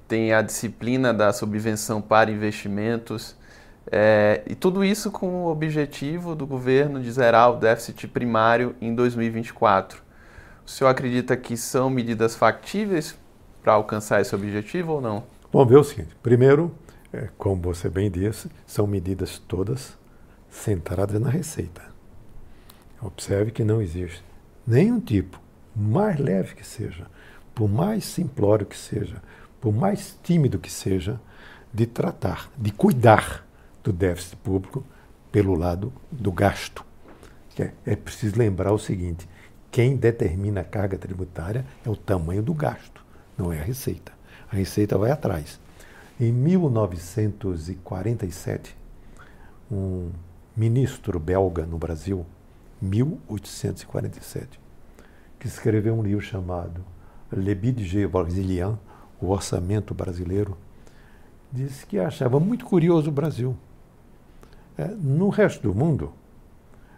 tem 0.07 0.33
a 0.33 0.41
disciplina 0.41 1.13
da 1.13 1.31
subvenção 1.31 2.01
para 2.01 2.31
investimentos, 2.31 3.35
é, 3.91 4.43
e 4.45 4.53
tudo 4.53 4.83
isso 4.83 5.09
com 5.09 5.45
o 5.45 5.47
objetivo 5.47 6.35
do 6.35 6.45
governo 6.45 7.01
de 7.01 7.11
zerar 7.11 7.51
o 7.51 7.57
déficit 7.57 8.07
primário 8.07 8.75
em 8.79 8.93
2024. 8.93 10.08
O 10.69 10.71
senhor 10.71 10.91
acredita 10.91 11.35
que 11.35 11.57
são 11.57 11.89
medidas 11.89 12.35
factíveis 12.35 13.17
para 13.63 13.73
alcançar 13.73 14.21
esse 14.21 14.35
objetivo 14.35 14.93
ou 14.93 15.01
não? 15.01 15.23
Vamos 15.51 15.67
ver 15.67 15.77
o 15.77 15.83
seguinte: 15.83 16.15
primeiro, 16.21 16.71
é, 17.11 17.27
como 17.39 17.59
você 17.59 17.89
bem 17.89 18.09
disse, 18.09 18.51
são 18.67 18.85
medidas 18.85 19.39
todas 19.39 19.97
centradas 20.47 21.19
na 21.19 21.27
receita. 21.27 21.81
Observe 23.01 23.49
que 23.49 23.63
não 23.63 23.81
existe 23.81 24.23
nenhum 24.65 24.99
tipo, 24.99 25.41
mais 25.75 26.19
leve 26.19 26.53
que 26.53 26.65
seja, 26.65 27.07
por 27.55 27.67
mais 27.67 28.05
simplório 28.05 28.67
que 28.67 28.77
seja, 28.77 29.23
por 29.59 29.73
mais 29.73 30.19
tímido 30.21 30.59
que 30.59 30.71
seja, 30.71 31.19
de 31.73 31.87
tratar, 31.87 32.47
de 32.55 32.71
cuidar 32.71 33.43
do 33.83 33.91
déficit 33.91 34.37
público 34.37 34.85
pelo 35.31 35.55
lado 35.55 35.91
do 36.11 36.31
gasto. 36.31 36.85
É, 37.57 37.71
é 37.87 37.95
preciso 37.95 38.37
lembrar 38.37 38.71
o 38.71 38.77
seguinte: 38.77 39.27
quem 39.71 39.95
determina 39.95 40.61
a 40.61 40.63
carga 40.63 40.97
tributária 40.97 41.63
é 41.85 41.89
o 41.89 41.95
tamanho 41.95 42.41
do 42.41 42.51
gasto, 42.53 43.05
não 43.37 43.53
é 43.53 43.59
a 43.59 43.63
receita. 43.63 44.11
A 44.51 44.55
receita 44.55 44.97
vai 44.97 45.11
atrás. 45.11 45.59
Em 46.19 46.31
1947, 46.31 48.75
um 49.71 50.09
ministro 50.57 51.19
belga 51.19 51.63
no 51.65 51.77
Brasil, 51.77 52.25
1847, 52.81 54.59
que 55.39 55.45
escreveu 55.47 55.93
um 55.93 56.01
livro 56.01 56.21
chamado 56.21 56.83
Le 57.31 57.53
Budget 57.53 58.07
Brésilien, 58.07 58.79
o 59.21 59.29
orçamento 59.29 59.93
brasileiro, 59.93 60.57
disse 61.51 61.85
que 61.85 61.99
achava 61.99 62.39
muito 62.39 62.65
curioso 62.65 63.09
o 63.09 63.13
Brasil. 63.13 63.55
É, 64.77 64.87
no 64.87 65.29
resto 65.29 65.61
do 65.61 65.75
mundo, 65.75 66.11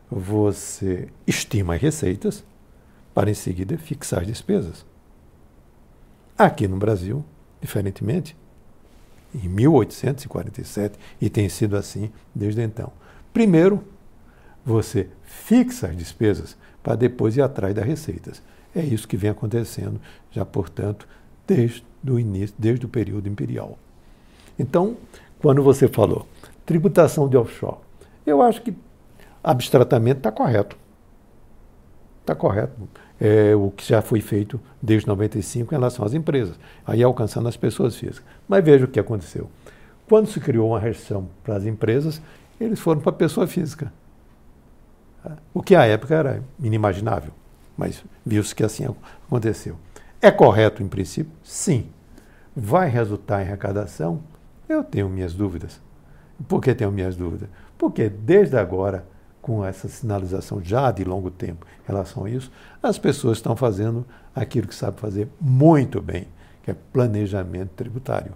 você 0.10 1.10
estima 1.26 1.76
as 1.76 1.82
receitas 1.82 2.46
para 3.14 3.30
em 3.30 3.34
seguida 3.34 3.78
fixar 3.78 4.22
as 4.22 4.28
despesas. 4.28 4.86
Aqui 6.38 6.68
no 6.68 6.78
Brasil, 6.78 7.24
diferentemente, 7.60 8.36
em 9.34 9.48
1847, 9.48 10.98
e 11.20 11.30
tem 11.30 11.48
sido 11.48 11.78
assim 11.78 12.12
desde 12.34 12.62
então. 12.62 12.92
Primeiro, 13.34 13.84
você 14.66 15.10
fixa 15.24 15.88
as 15.88 15.98
despesas 15.98 16.58
para 16.84 16.96
depois 16.96 17.38
ir 17.38 17.42
atrás 17.42 17.74
das 17.74 17.86
receitas. 17.86 18.42
É 18.76 18.82
isso 18.82 19.08
que 19.08 19.18
vem 19.18 19.30
acontecendo, 19.30 20.00
já 20.32 20.46
portanto, 20.46 21.08
desde 21.46 21.84
o 22.08 22.20
início, 22.20 22.56
desde 22.58 22.86
o 22.86 22.90
período 22.90 23.28
imperial. 23.28 23.78
Então, 24.58 24.98
quando 25.40 25.64
você 25.64 25.88
falou 25.88 26.28
tributação 26.72 27.28
de 27.28 27.36
offshore. 27.36 27.78
Eu 28.26 28.42
acho 28.42 28.62
que 28.62 28.74
abstratamente 29.44 30.20
está 30.20 30.32
correto. 30.32 30.78
Está 32.22 32.34
correto. 32.34 32.74
É 33.20 33.56
o 33.56 33.70
que 33.70 33.88
já 33.88 34.02
foi 34.02 34.22
feito 34.22 34.60
desde 34.82 35.08
95 35.08 35.74
em 35.74 35.78
relação 35.78 36.06
às 36.06 36.14
empresas, 36.14 36.60
aí 36.86 37.04
alcançando 37.04 37.48
as 37.48 37.58
pessoas 37.58 37.96
físicas. 37.96 38.24
Mas 38.48 38.64
veja 38.64 38.86
o 38.86 38.88
que 38.88 39.00
aconteceu. 39.00 39.50
Quando 40.10 40.28
se 40.28 40.40
criou 40.40 40.70
uma 40.70 40.80
restrição 40.80 41.30
para 41.44 41.56
as 41.56 41.66
empresas, 41.66 42.22
eles 42.60 42.80
foram 42.80 43.00
para 43.00 43.12
a 43.12 43.16
pessoa 43.16 43.46
física. 43.48 43.94
O 45.54 45.62
que 45.62 45.76
à 45.76 45.86
época 45.86 46.16
era 46.16 46.44
inimaginável, 46.60 47.32
mas 47.78 48.04
viu-se 48.26 48.56
que 48.56 48.64
assim 48.64 48.88
aconteceu. 49.28 49.78
É 50.20 50.32
correto 50.32 50.82
em 50.82 50.88
princípio? 50.88 51.32
Sim. 51.44 51.88
Vai 52.56 52.90
resultar 52.90 53.42
em 53.42 53.46
arrecadação? 53.46 54.22
Eu 54.68 54.84
tenho 54.84 55.08
minhas 55.10 55.34
dúvidas. 55.34 55.80
Por 56.48 56.62
que 56.62 56.74
tenho 56.74 56.92
minhas 56.92 57.16
dúvidas? 57.16 57.50
Porque 57.78 58.10
desde 58.10 58.58
agora, 58.58 59.06
com 59.42 59.66
essa 59.66 59.88
sinalização 59.88 60.62
já 60.64 60.92
de 60.92 61.04
longo 61.04 61.32
tempo 61.32 61.66
em 61.84 61.88
relação 61.88 62.26
a 62.26 62.30
isso, 62.30 62.52
as 62.82 62.98
pessoas 62.98 63.38
estão 63.38 63.56
fazendo 63.56 64.06
aquilo 64.36 64.68
que 64.68 64.76
sabem 64.76 65.00
fazer 65.00 65.28
muito 65.40 66.02
bem, 66.02 66.28
que 66.64 66.72
é 66.72 66.76
planejamento 66.94 67.72
tributário. 67.76 68.34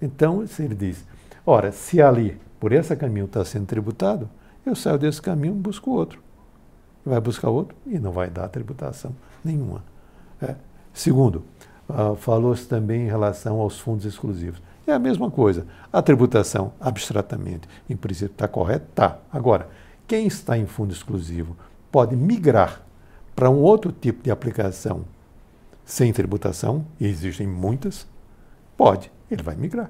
Então, 0.00 0.46
se 0.46 0.62
ele 0.62 0.74
diz, 0.74 1.04
ora, 1.44 1.72
se 1.72 2.00
ali, 2.00 2.38
por 2.60 2.72
esse 2.72 2.94
caminho 2.94 3.26
está 3.26 3.44
sendo 3.44 3.66
tributado, 3.66 4.28
eu 4.64 4.74
saio 4.74 4.98
desse 4.98 5.20
caminho 5.20 5.54
e 5.54 5.58
busco 5.58 5.90
outro. 5.90 6.20
Vai 7.04 7.20
buscar 7.20 7.50
outro 7.50 7.76
e 7.86 7.98
não 7.98 8.10
vai 8.10 8.28
dar 8.28 8.48
tributação 8.48 9.14
nenhuma. 9.44 9.84
É. 10.42 10.56
Segundo, 10.92 11.44
uh, 11.88 12.16
falou-se 12.16 12.66
também 12.66 13.02
em 13.02 13.08
relação 13.08 13.60
aos 13.60 13.78
fundos 13.78 14.04
exclusivos. 14.04 14.60
É 14.86 14.92
a 14.92 14.98
mesma 14.98 15.30
coisa. 15.30 15.66
A 15.92 16.00
tributação, 16.00 16.72
abstratamente, 16.80 17.68
em 17.88 17.96
princípio, 17.96 18.32
está 18.32 18.46
correta? 18.46 18.86
Está. 18.88 19.18
Agora, 19.32 19.68
quem 20.06 20.26
está 20.26 20.56
em 20.56 20.66
fundo 20.66 20.92
exclusivo 20.92 21.56
pode 21.90 22.16
migrar 22.16 22.82
para 23.34 23.50
um 23.50 23.58
outro 23.58 23.92
tipo 23.92 24.22
de 24.22 24.30
aplicação 24.30 25.04
sem 25.86 26.12
tributação, 26.12 26.84
e 26.98 27.06
existem 27.06 27.46
muitas, 27.46 28.08
pode, 28.76 29.10
ele 29.30 29.42
vai 29.42 29.54
migrar. 29.54 29.88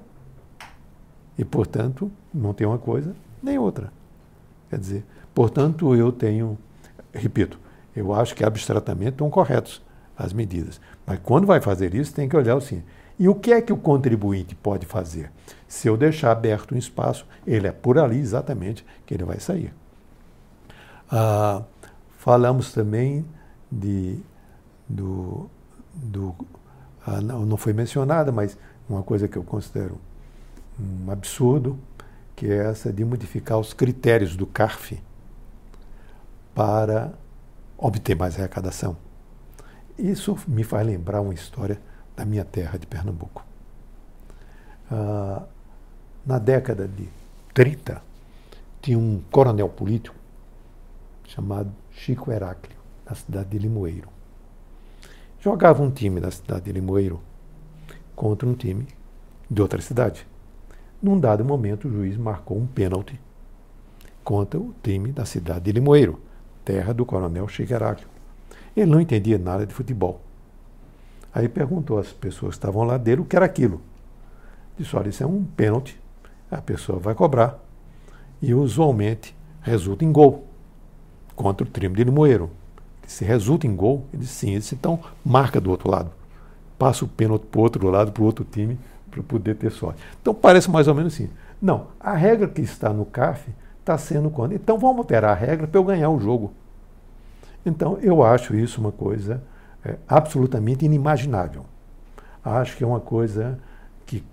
E, 1.35 1.43
portanto, 1.43 2.11
não 2.31 2.53
tem 2.53 2.67
uma 2.67 2.77
coisa 2.77 3.15
nem 3.41 3.57
outra. 3.57 3.91
Quer 4.69 4.79
dizer, 4.79 5.05
portanto, 5.33 5.95
eu 5.95 6.11
tenho, 6.11 6.57
repito, 7.11 7.59
eu 7.95 8.13
acho 8.13 8.35
que 8.35 8.45
abstratamente 8.45 9.13
estão 9.13 9.29
corretos 9.29 9.81
as 10.15 10.33
medidas. 10.33 10.79
Mas 11.05 11.19
quando 11.23 11.47
vai 11.47 11.59
fazer 11.59 11.95
isso, 11.95 12.13
tem 12.13 12.29
que 12.29 12.37
olhar 12.37 12.57
assim. 12.57 12.83
E 13.19 13.27
o 13.27 13.33
que 13.33 13.51
é 13.51 13.59
que 13.59 13.73
o 13.73 13.77
contribuinte 13.77 14.53
pode 14.53 14.85
fazer? 14.85 15.31
Se 15.67 15.87
eu 15.87 15.97
deixar 15.97 16.31
aberto 16.31 16.75
um 16.75 16.77
espaço, 16.77 17.25
ele 17.45 17.67
é 17.67 17.71
por 17.71 17.97
ali 17.97 18.19
exatamente 18.19 18.85
que 19.05 19.15
ele 19.15 19.23
vai 19.23 19.39
sair. 19.39 19.73
Ah, 21.09 21.63
falamos 22.17 22.73
também 22.73 23.25
de, 23.71 24.19
do, 24.87 25.49
do 25.93 26.35
ah, 27.05 27.21
não, 27.21 27.45
não 27.45 27.57
foi 27.57 27.71
mencionada, 27.71 28.31
mas 28.31 28.57
uma 28.89 29.01
coisa 29.01 29.27
que 29.27 29.37
eu 29.37 29.43
considero 29.43 29.97
um 30.79 31.09
absurdo, 31.09 31.79
que 32.35 32.47
é 32.47 32.69
essa 32.69 32.91
de 32.91 33.03
modificar 33.05 33.57
os 33.57 33.73
critérios 33.73 34.35
do 34.35 34.45
CARF 34.45 35.01
para 36.53 37.13
obter 37.77 38.15
mais 38.15 38.37
arrecadação. 38.37 38.97
Isso 39.97 40.37
me 40.47 40.63
faz 40.63 40.85
lembrar 40.85 41.21
uma 41.21 41.33
história 41.33 41.79
da 42.15 42.25
minha 42.25 42.43
terra 42.43 42.77
de 42.77 42.85
Pernambuco. 42.85 43.45
Ah, 44.91 45.43
na 46.25 46.37
década 46.37 46.87
de 46.87 47.07
30, 47.53 48.01
tinha 48.81 48.99
um 48.99 49.21
coronel 49.31 49.69
político 49.69 50.16
chamado 51.27 51.71
Chico 51.91 52.31
Heráclio, 52.31 52.77
na 53.05 53.13
cidade 53.13 53.49
de 53.49 53.59
Limoeiro. 53.59 54.09
Jogava 55.39 55.83
um 55.83 55.91
time 55.91 56.19
da 56.19 56.31
cidade 56.31 56.65
de 56.65 56.71
Limoeiro 56.71 57.21
contra 58.15 58.47
um 58.47 58.55
time 58.55 58.87
de 59.49 59.61
outra 59.61 59.79
cidade. 59.81 60.25
Num 61.01 61.19
dado 61.19 61.45
momento, 61.45 61.87
o 61.87 61.91
juiz 61.91 62.17
marcou 62.17 62.57
um 62.57 62.65
pênalti 62.65 63.19
contra 64.23 64.59
o 64.59 64.73
time 64.81 65.11
da 65.11 65.25
cidade 65.25 65.65
de 65.65 65.71
Limoeiro, 65.73 66.19
terra 66.65 66.93
do 66.93 67.05
coronel 67.05 67.47
Chico 67.47 67.73
Heráclio. 67.73 68.07
Ele 68.75 68.89
não 68.89 69.01
entendia 69.01 69.37
nada 69.37 69.65
de 69.65 69.73
futebol. 69.73 70.21
Aí 71.33 71.47
perguntou 71.47 71.99
às 71.99 72.11
pessoas 72.11 72.51
que 72.51 72.57
estavam 72.57 72.83
lá 72.83 72.97
dele 72.97 73.21
o 73.21 73.25
que 73.25 73.35
era 73.35 73.45
aquilo. 73.45 73.81
Disse: 74.77 74.95
olha, 74.95 75.09
isso 75.09 75.23
é 75.23 75.25
um 75.27 75.43
pênalti, 75.43 75.99
a 76.49 76.61
pessoa 76.61 76.97
vai 76.99 77.13
cobrar. 77.13 77.59
E 78.41 78.53
usualmente 78.53 79.35
resulta 79.61 80.05
em 80.05 80.11
gol 80.11 80.46
contra 81.37 81.65
o 81.65 81.69
time 81.69 81.95
de 81.95 82.03
Limoeiro. 82.03 82.49
Se 83.05 83.23
resulta 83.23 83.65
em 83.65 83.73
gol, 83.73 84.05
ele 84.11 84.23
disse 84.23 84.33
sim. 84.33 84.49
Ele 84.51 84.65
então 84.73 84.99
marca 85.23 85.61
do 85.61 85.69
outro 85.71 85.89
lado. 85.89 86.11
Passa 86.77 87.05
o 87.05 87.07
pênalti 87.07 87.45
para 87.45 87.59
o 87.59 87.63
outro 87.63 87.89
lado, 87.89 88.11
para 88.11 88.21
o 88.21 88.25
outro 88.25 88.43
time, 88.43 88.77
para 89.09 89.23
poder 89.23 89.55
ter 89.55 89.71
sorte. 89.71 90.03
Então 90.21 90.33
parece 90.33 90.69
mais 90.69 90.89
ou 90.89 90.95
menos 90.95 91.13
assim. 91.13 91.29
Não, 91.61 91.87
a 91.99 92.13
regra 92.13 92.47
que 92.47 92.61
está 92.61 92.91
no 92.91 93.05
CAF 93.05 93.49
está 93.79 93.97
sendo 93.97 94.29
quando. 94.29 94.53
Então 94.53 94.77
vamos 94.77 94.97
alterar 94.97 95.31
a 95.31 95.33
regra 95.33 95.65
para 95.67 95.79
eu 95.79 95.83
ganhar 95.83 96.09
o 96.09 96.19
jogo. 96.19 96.51
Então 97.65 97.97
eu 98.01 98.23
acho 98.23 98.55
isso 98.55 98.81
uma 98.81 98.91
coisa 98.91 99.41
é, 99.85 99.95
absolutamente 100.07 100.83
inimaginável. 100.83 101.65
Acho 102.43 102.75
que 102.75 102.83
é 102.83 102.87
uma 102.87 102.99
coisa 102.99 103.57
que 104.05 104.23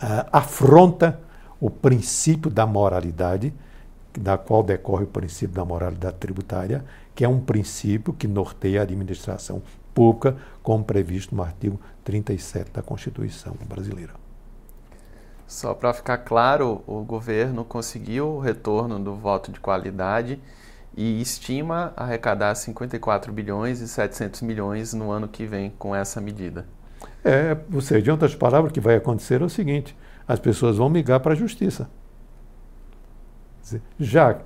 é, 0.00 0.26
afronta 0.32 1.20
o 1.60 1.68
princípio 1.68 2.50
da 2.50 2.66
moralidade, 2.66 3.52
da 4.18 4.36
qual 4.36 4.62
decorre 4.62 5.04
o 5.04 5.08
princípio 5.08 5.54
da 5.54 5.64
moralidade 5.64 6.16
tributária, 6.16 6.84
que 7.14 7.24
é 7.24 7.28
um 7.28 7.40
princípio 7.40 8.12
que 8.12 8.26
norteia 8.26 8.80
a 8.80 8.82
administração 8.82 9.62
pública, 9.94 10.36
como 10.62 10.84
previsto 10.84 11.34
no 11.34 11.42
artigo 11.42 11.80
37 12.04 12.70
da 12.72 12.82
Constituição 12.82 13.54
brasileira. 13.68 14.12
Só 15.46 15.74
para 15.74 15.92
ficar 15.92 16.18
claro, 16.18 16.82
o 16.86 17.02
governo 17.02 17.64
conseguiu 17.64 18.28
o 18.28 18.38
retorno 18.38 19.00
do 19.00 19.14
voto 19.14 19.50
de 19.50 19.58
qualidade 19.58 20.40
e 20.96 21.20
estima 21.20 21.92
arrecadar 21.96 22.54
54 22.54 23.32
bilhões 23.32 23.80
e 23.80 23.88
700 23.88 24.42
milhões 24.42 24.94
no 24.94 25.10
ano 25.10 25.26
que 25.28 25.46
vem 25.46 25.72
com 25.78 25.94
essa 25.94 26.20
medida. 26.20 26.66
É, 27.24 27.56
ou 27.72 27.80
seja, 27.80 28.02
de 28.02 28.10
outras 28.10 28.34
palavras, 28.34 28.70
o 28.70 28.74
que 28.74 28.80
vai 28.80 28.96
acontecer 28.96 29.42
é 29.42 29.44
o 29.44 29.48
seguinte: 29.48 29.96
as 30.26 30.38
pessoas 30.38 30.76
vão 30.76 30.88
migrar 30.88 31.20
para 31.20 31.32
a 31.32 31.36
justiça. 31.36 31.90
Já 33.98 34.38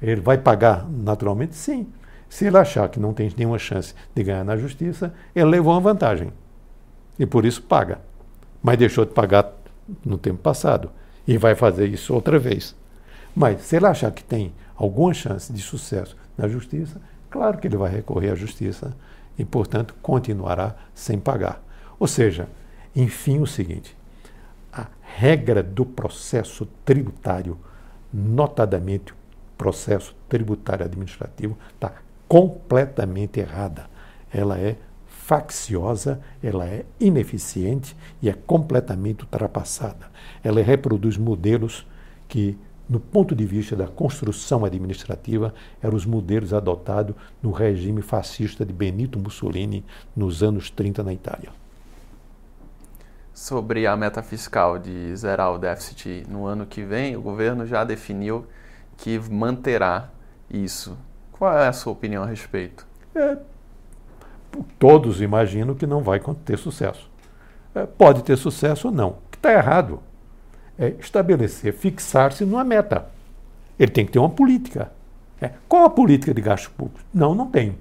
ele 0.00 0.20
vai 0.20 0.38
pagar 0.38 0.88
naturalmente, 0.88 1.54
sim, 1.54 1.86
se 2.28 2.46
ele 2.46 2.58
achar 2.58 2.88
que 2.88 3.00
não 3.00 3.14
tem 3.14 3.32
nenhuma 3.36 3.58
chance 3.58 3.94
de 4.14 4.22
ganhar 4.24 4.44
na 4.44 4.56
justiça, 4.56 5.14
ele 5.34 5.46
levou 5.46 5.72
uma 5.72 5.80
vantagem. 5.80 6.32
E 7.18 7.24
por 7.24 7.44
isso 7.44 7.62
paga. 7.62 8.00
Mas 8.62 8.78
deixou 8.78 9.04
de 9.04 9.12
pagar 9.12 9.52
no 10.04 10.18
tempo 10.18 10.38
passado. 10.38 10.90
E 11.26 11.38
vai 11.38 11.54
fazer 11.54 11.86
isso 11.86 12.12
outra 12.12 12.38
vez. 12.38 12.74
Mas 13.34 13.62
se 13.62 13.76
ele 13.76 13.86
achar 13.86 14.10
que 14.10 14.22
tem 14.22 14.52
alguma 14.76 15.14
chance 15.14 15.52
de 15.52 15.62
sucesso 15.62 16.16
na 16.36 16.48
justiça, 16.48 17.00
claro 17.30 17.58
que 17.58 17.66
ele 17.66 17.76
vai 17.76 17.90
recorrer 17.90 18.30
à 18.30 18.34
justiça 18.34 18.96
e, 19.38 19.44
portanto, 19.44 19.94
continuará 20.02 20.74
sem 20.94 21.18
pagar. 21.18 21.62
Ou 21.98 22.06
seja, 22.06 22.48
enfim, 22.94 23.40
o 23.40 23.46
seguinte: 23.46 23.96
a 24.72 24.86
regra 25.02 25.62
do 25.62 25.84
processo 25.84 26.66
tributário, 26.84 27.58
notadamente 28.14 29.12
o 29.12 29.16
processo 29.58 30.14
tributário 30.28 30.84
administrativo, 30.84 31.58
está 31.74 31.92
completamente 32.28 33.40
errada. 33.40 33.90
Ela 34.32 34.58
é 34.58 34.76
facciosa, 35.06 36.20
ela 36.42 36.66
é 36.66 36.84
ineficiente 37.00 37.96
e 38.22 38.28
é 38.28 38.32
completamente 38.32 39.22
ultrapassada. 39.22 40.06
Ela 40.44 40.62
reproduz 40.62 41.16
modelos 41.16 41.86
que, 42.28 42.56
no 42.88 43.00
ponto 43.00 43.34
de 43.34 43.44
vista 43.44 43.74
da 43.74 43.88
construção 43.88 44.64
administrativa, 44.64 45.52
eram 45.82 45.96
os 45.96 46.06
modelos 46.06 46.52
adotados 46.52 47.16
no 47.42 47.50
regime 47.50 48.02
fascista 48.02 48.64
de 48.64 48.72
Benito 48.72 49.18
Mussolini 49.18 49.84
nos 50.14 50.42
anos 50.42 50.70
30 50.70 51.02
na 51.02 51.12
Itália. 51.12 51.63
Sobre 53.34 53.86
a 53.86 53.96
meta 53.96 54.22
fiscal 54.22 54.78
de 54.78 55.14
zerar 55.16 55.52
o 55.52 55.58
déficit 55.58 56.24
no 56.28 56.46
ano 56.46 56.64
que 56.64 56.82
vem, 56.82 57.16
o 57.16 57.20
governo 57.20 57.66
já 57.66 57.84
definiu 57.84 58.46
que 58.96 59.18
manterá 59.18 60.08
isso 60.48 60.96
qual 61.44 61.58
é 61.58 61.66
a 61.66 61.72
sua 61.72 61.92
opinião 61.92 62.22
a 62.22 62.26
respeito? 62.26 62.86
É, 63.14 63.36
todos 64.78 65.20
imaginam 65.20 65.74
que 65.74 65.86
não 65.86 66.00
vai 66.00 66.20
ter 66.44 66.56
sucesso. 66.56 67.10
É, 67.74 67.84
pode 67.86 68.22
ter 68.22 68.36
sucesso 68.36 68.88
ou 68.88 68.94
não. 68.94 69.08
O 69.10 69.16
que 69.30 69.36
está 69.36 69.52
errado 69.52 70.00
é 70.78 70.90
estabelecer, 71.00 71.72
fixar-se 71.74 72.44
numa 72.44 72.62
meta. 72.62 73.06
Ele 73.78 73.90
tem 73.90 74.06
que 74.06 74.12
ter 74.12 74.20
uma 74.20 74.30
política. 74.30 74.92
É, 75.40 75.50
qual 75.68 75.84
a 75.84 75.90
política 75.90 76.32
de 76.32 76.40
gasto 76.40 76.70
público? 76.70 77.00
Não, 77.12 77.34
não 77.34 77.50
tem. 77.50 77.76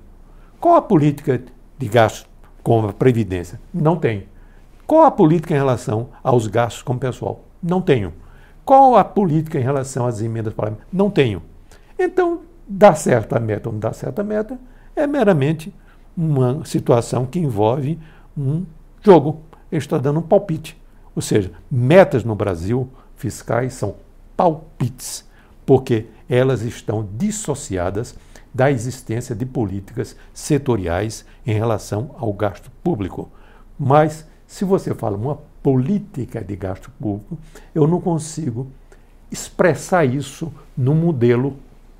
Qual 0.59 0.75
a 0.75 0.81
política 0.81 1.39
de 1.77 1.87
gasto 1.87 2.27
com 2.63 2.87
a 2.87 2.91
Previdência? 2.91 3.61
Não 3.71 3.95
tem. 3.95 4.27
Qual 4.93 5.05
a 5.05 5.11
política 5.11 5.55
em 5.55 5.57
relação 5.57 6.09
aos 6.23 6.45
gastos 6.45 6.83
com 6.83 6.93
o 6.93 6.99
pessoal? 6.99 7.45
Não 7.63 7.81
tenho. 7.81 8.13
Qual 8.63 8.95
a 8.95 9.03
política 9.03 9.59
em 9.59 9.63
relação 9.63 10.05
às 10.05 10.21
emendas 10.21 10.53
parlamentares? 10.53 10.93
Não 10.93 11.09
tenho. 11.09 11.41
Então, 11.97 12.41
Dá 12.67 12.95
certo 12.95 13.33
a 13.35 13.39
meta 13.39 13.69
ou 13.69 13.73
não 13.73 13.79
dá 13.79 13.91
certo 13.91 14.19
a 14.19 14.23
meta 14.23 14.57
é 14.95 15.05
meramente 15.05 15.73
uma 16.15 16.63
situação 16.63 17.25
que 17.25 17.39
envolve 17.39 17.99
um 18.37 18.65
jogo. 19.01 19.41
Ele 19.71 19.79
está 19.79 19.97
dando 19.97 20.19
um 20.19 20.23
palpite. 20.23 20.79
Ou 21.15 21.21
seja, 21.21 21.51
metas 21.69 22.23
no 22.23 22.35
Brasil 22.35 22.87
fiscais 23.15 23.73
são 23.73 23.95
palpites, 24.37 25.27
porque 25.65 26.05
elas 26.29 26.61
estão 26.61 27.07
dissociadas 27.17 28.15
da 28.53 28.71
existência 28.71 29.35
de 29.35 29.45
políticas 29.45 30.15
setoriais 30.33 31.25
em 31.45 31.53
relação 31.53 32.15
ao 32.17 32.31
gasto 32.31 32.71
público. 32.83 33.31
Mas, 33.77 34.25
se 34.53 34.63
você 34.63 34.93
fala 34.93 35.17
uma 35.17 35.39
política 35.63 36.43
de 36.43 36.55
gasto 36.55 36.91
público, 37.01 37.39
eu 37.73 37.87
não 37.87 37.99
consigo 37.99 38.67
expressar 39.31 40.05
isso 40.05 40.53
num 40.77 40.93
modelo 40.93 41.57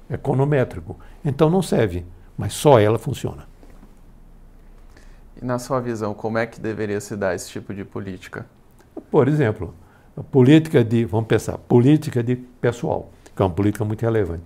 econométrico. 0.07 0.95
Então 1.25 1.49
não 1.49 1.63
serve, 1.63 2.05
mas 2.37 2.53
só 2.53 2.79
ela 2.79 2.99
funciona. 2.99 3.47
E 5.41 5.43
na 5.43 5.57
sua 5.57 5.79
visão, 5.79 6.13
como 6.13 6.37
é 6.37 6.45
que 6.45 6.61
deveria 6.61 7.01
se 7.01 7.15
dar 7.15 7.33
esse 7.33 7.49
tipo 7.49 7.73
de 7.73 7.83
política? 7.83 8.45
Por 9.09 9.27
exemplo, 9.27 9.73
política 10.31 10.83
de, 10.83 11.05
vamos 11.05 11.25
pensar, 11.25 11.57
política 11.57 12.21
de 12.21 12.35
pessoal, 12.35 13.09
que 13.35 13.41
é 13.41 13.45
uma 13.45 13.51
política 13.51 13.83
muito 13.83 14.03
relevante. 14.03 14.43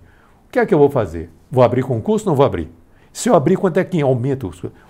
O 0.48 0.50
que 0.50 0.58
é 0.58 0.64
que 0.64 0.72
eu 0.72 0.78
vou 0.78 0.88
fazer? 0.88 1.28
Vou 1.50 1.62
abrir 1.62 1.82
concurso 1.82 2.24
ou 2.24 2.30
não 2.30 2.36
vou 2.36 2.46
abrir? 2.46 2.70
Se 3.12 3.28
eu 3.28 3.34
abrir, 3.34 3.56
quanto 3.56 3.78
é 3.78 3.84
que 3.84 4.00
aumenta? 4.00 4.46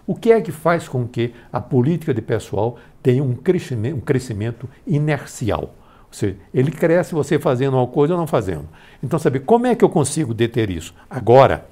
O 0.07 0.14
que 0.14 0.33
é 0.33 0.40
que 0.40 0.52
faz 0.52 0.88
com 0.88 1.07
que 1.07 1.35
a 1.52 1.61
política 1.61 2.12
de 2.12 2.20
pessoal 2.20 2.76
tenha 3.02 3.22
um 3.22 3.35
crescimento, 3.35 3.96
um 3.96 4.00
crescimento 4.00 4.68
inercial? 4.87 5.74
Ou 6.09 6.12
seja, 6.12 6.37
ele 6.52 6.70
cresce 6.70 7.14
você 7.14 7.38
fazendo 7.38 7.76
uma 7.76 7.87
coisa 7.87 8.14
ou 8.14 8.18
não 8.18 8.26
fazendo. 8.26 8.68
Então, 9.02 9.18
sabe, 9.18 9.40
como 9.40 9.66
é 9.66 9.74
que 9.74 9.85
eu 9.85 9.90
consigo 9.90 10.33
deter 10.33 10.70
isso? 10.70 10.94
Agora, 11.09 11.66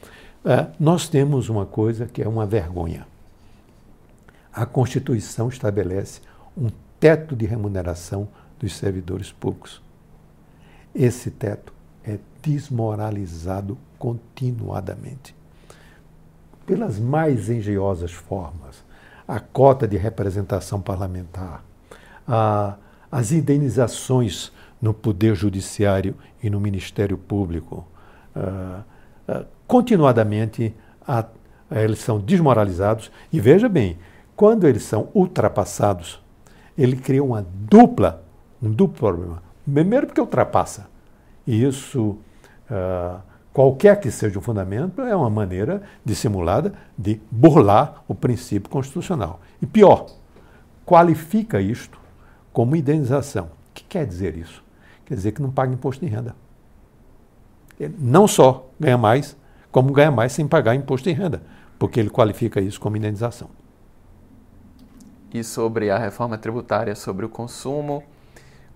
uh, 0.45 0.71
nós 0.79 1.09
temos 1.09 1.49
uma 1.49 1.67
coisa 1.67 2.07
que 2.07 2.23
é 2.23 2.29
uma 2.29 2.47
vergonha. 2.47 3.07
A 4.53 4.65
Constituição 4.65 5.49
estabelece 5.49 6.21
um 6.57 6.69
teto 6.99 7.37
de 7.37 7.45
remuneração 7.45 8.29
dos 8.59 8.75
servidores 8.75 9.31
públicos. 9.31 9.83
Esse 10.95 11.31
teto 11.31 11.73
é 12.03 12.19
desmoralizado 12.43 13.77
continuadamente. 13.99 15.36
Pelas 16.67 16.99
mais 16.99 17.49
engenhosas 17.49 18.13
formas. 18.13 18.85
A 19.27 19.41
cota 19.41 19.89
de 19.89 19.97
representação 19.97 20.81
parlamentar, 20.81 21.65
a 22.27 22.77
as 23.11 23.33
indenizações 23.33 24.53
no 24.81 24.93
Poder 24.93 25.35
Judiciário 25.35 26.15
e 26.43 26.51
no 26.51 26.61
Ministério 26.61 27.17
Público. 27.17 27.87
Uh, 28.35 28.83
uh, 29.33 29.47
continuadamente, 29.67 30.75
a, 31.07 31.25
a, 31.71 31.81
eles 31.81 32.01
são 32.01 32.19
desmoralizados. 32.19 33.11
E 33.33 33.41
veja 33.41 33.69
bem, 33.69 33.99
quando 34.35 34.67
eles 34.67 34.83
são 34.83 35.09
ultrapassados, 35.15 36.23
ele 36.77 36.97
cria 36.97 37.25
uma 37.25 37.47
dupla, 37.51 38.23
um 38.63 38.71
duplo 38.71 38.99
problema. 38.99 39.43
Primeiro, 39.65 40.07
porque 40.07 40.21
ultrapassa. 40.21 40.89
E 41.47 41.65
isso, 41.65 42.19
uh, 42.71 43.21
qualquer 43.57 43.99
que 43.99 44.11
seja 44.11 44.39
o 44.39 44.43
fundamento, 44.43 45.01
é 45.01 45.17
uma 45.17 45.31
maneira 45.31 45.81
dissimulada 46.05 46.75
de 46.99 47.19
burlar 47.31 48.03
o 48.07 48.15
princípio 48.15 48.69
constitucional. 48.69 49.41
E 49.63 49.65
pior, 49.65 50.09
qualifica 50.85 51.59
isto 51.59 51.99
como 52.53 52.77
indenização. 52.77 53.47
O 53.47 53.73
que 53.73 53.83
quer 53.85 54.05
dizer 54.05 54.37
isso? 54.37 54.63
Quer 55.07 55.15
dizer 55.15 55.33
que 55.33 55.41
não 55.41 55.51
paga 55.51 55.73
imposto 55.73 56.05
de 56.05 56.11
renda. 56.13 56.37
Ele 57.81 57.97
não 57.99 58.29
só 58.29 58.69
ganha 58.79 58.99
mais, 58.99 59.35
como 59.73 59.91
ganha 59.91 60.11
mais 60.11 60.33
sem 60.33 60.47
pagar 60.47 60.75
imposto 60.75 61.09
de 61.09 61.15
renda, 61.15 61.41
porque 61.79 61.99
ele 61.99 62.11
qualifica 62.11 62.61
isso 62.61 62.79
como 62.79 62.99
indenização. 62.99 63.49
E 65.33 65.43
sobre 65.43 65.89
a 65.89 65.97
reforma 65.97 66.37
tributária 66.37 66.95
sobre 66.95 67.25
o 67.25 67.29
consumo, 67.31 68.05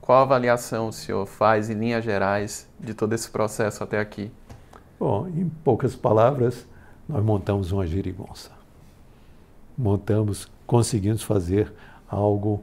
qual 0.01 0.23
avaliação 0.23 0.89
o 0.89 0.93
senhor 0.93 1.27
faz, 1.27 1.69
em 1.69 1.75
linhas 1.75 2.03
gerais, 2.03 2.67
de 2.81 2.95
todo 2.95 3.13
esse 3.13 3.31
processo 3.31 3.85
até 3.85 4.01
aqui? 4.01 4.33
Bom, 5.01 5.27
em 5.29 5.49
poucas 5.65 5.97
palavras, 5.97 6.67
nós 7.09 7.25
montamos 7.25 7.73
uma 7.73 7.87
girigonça. 7.87 8.51
Montamos, 9.77 10.47
conseguimos 10.67 11.23
fazer 11.23 11.73
algo 12.07 12.63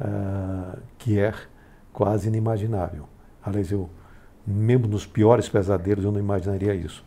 uh, 0.00 0.76
que 0.98 1.16
é 1.16 1.32
quase 1.92 2.26
inimaginável. 2.26 3.08
Aliás, 3.40 3.70
eu, 3.70 3.88
mesmo 4.44 4.88
nos 4.88 5.06
piores 5.06 5.48
pesadelos, 5.48 6.04
eu 6.04 6.10
não 6.10 6.18
imaginaria 6.18 6.74
isso. 6.74 7.04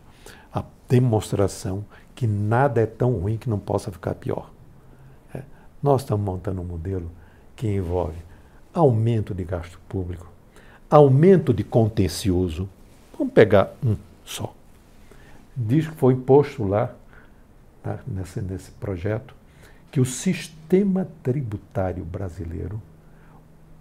A 0.50 0.64
demonstração 0.88 1.84
que 2.14 2.26
nada 2.26 2.80
é 2.80 2.86
tão 2.86 3.12
ruim 3.18 3.36
que 3.36 3.50
não 3.50 3.58
possa 3.58 3.92
ficar 3.92 4.14
pior. 4.14 4.50
É, 5.34 5.42
nós 5.82 6.00
estamos 6.00 6.24
montando 6.24 6.62
um 6.62 6.64
modelo 6.64 7.10
que 7.54 7.68
envolve 7.68 8.16
aumento 8.72 9.34
de 9.34 9.44
gasto 9.44 9.78
público, 9.86 10.26
aumento 10.88 11.52
de 11.52 11.62
contencioso. 11.62 12.66
Vamos 13.18 13.34
pegar 13.34 13.74
um 13.84 13.94
só. 14.28 14.54
Diz 15.56 15.88
que 15.88 15.94
foi 15.94 16.14
posto 16.14 16.64
lá, 16.64 16.94
tá, 17.82 18.00
nesse, 18.06 18.40
nesse 18.42 18.70
projeto, 18.72 19.34
que 19.90 20.00
o 20.00 20.04
sistema 20.04 21.08
tributário 21.22 22.04
brasileiro 22.04 22.80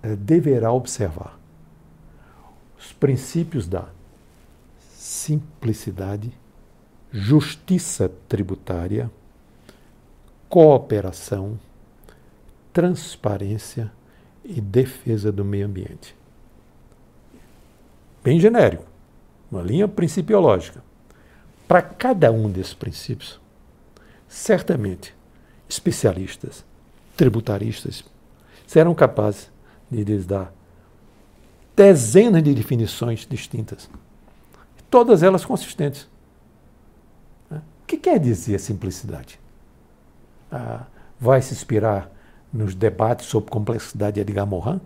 eh, 0.02 0.16
deverá 0.16 0.72
observar 0.72 1.38
os 2.80 2.94
princípios 2.94 3.68
da 3.68 3.90
simplicidade, 4.80 6.32
justiça 7.12 8.10
tributária, 8.30 9.12
cooperação, 10.48 11.60
transparência 12.72 13.92
e 14.46 14.62
defesa 14.62 15.32
do 15.32 15.44
meio 15.44 15.66
ambiente. 15.66 16.16
Bem 18.24 18.40
genérico, 18.40 18.86
uma 19.52 19.62
linha 19.62 19.88
principiológica. 19.88 20.84
Para 21.68 21.82
cada 21.82 22.32
um 22.32 22.50
desses 22.50 22.74
princípios, 22.74 23.40
certamente 24.28 25.16
especialistas, 25.68 26.64
tributaristas, 27.16 28.04
serão 28.66 28.96
capazes 28.96 29.52
de 29.90 30.04
lhes 30.04 30.26
dar 30.26 30.54
dezenas 31.76 32.42
de 32.42 32.54
definições 32.54 33.26
distintas, 33.30 33.90
todas 34.90 35.24
elas 35.24 35.46
consistentes. 35.46 36.08
O 37.52 37.62
que 37.86 37.98
quer 37.98 38.20
dizer 38.20 38.60
simplicidade? 38.60 39.40
Ah, 40.52 40.86
vai 41.20 41.42
se 41.42 41.54
inspirar 41.54 42.12
nos 42.52 42.74
debates 42.74 43.28
sobre 43.28 43.50
complexidade 43.50 44.16
de 44.16 44.22
Edgar 44.22 44.46
Morin? 44.46 44.82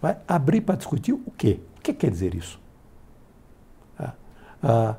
Vai 0.00 0.16
abrir 0.28 0.60
para 0.60 0.76
discutir 0.76 1.12
o 1.12 1.32
quê? 1.36 1.60
O 1.78 1.80
que 1.80 1.92
quer 1.92 2.10
dizer 2.10 2.34
isso? 2.34 2.60
Ah, 4.62 4.96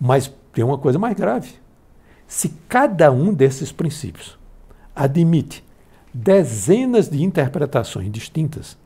mas 0.00 0.32
tem 0.52 0.64
uma 0.64 0.78
coisa 0.78 0.98
mais 0.98 1.14
grave. 1.14 1.54
Se 2.26 2.48
cada 2.68 3.10
um 3.10 3.32
desses 3.32 3.70
princípios 3.70 4.38
admite 4.94 5.64
dezenas 6.12 7.08
de 7.08 7.22
interpretações 7.22 8.10
distintas, 8.10 8.76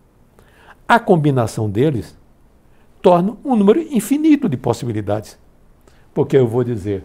a 0.86 1.00
combinação 1.00 1.68
deles 1.68 2.16
torna 3.02 3.36
um 3.44 3.56
número 3.56 3.80
infinito 3.80 4.48
de 4.48 4.56
possibilidades. 4.56 5.38
Porque 6.14 6.36
eu 6.36 6.46
vou 6.46 6.64
dizer, 6.64 7.04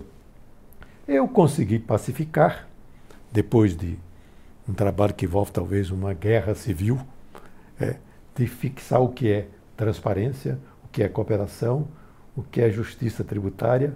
eu 1.08 1.28
consegui 1.28 1.80
pacificar, 1.80 2.68
depois 3.32 3.76
de 3.76 3.98
um 4.68 4.74
trabalho 4.74 5.14
que 5.14 5.26
envolve 5.26 5.52
talvez 5.52 5.90
uma 5.90 6.14
guerra 6.14 6.56
civil, 6.56 7.00
é, 7.80 7.98
de 8.36 8.48
fixar 8.48 9.02
o 9.02 9.10
que 9.10 9.30
é 9.30 9.48
transparência, 9.76 10.60
o 10.84 10.88
que 10.88 11.04
é 11.04 11.10
cooperação, 11.10 11.88
o 12.36 12.44
que 12.44 12.62
é 12.62 12.70
justiça 12.70 13.24
tributária, 13.24 13.96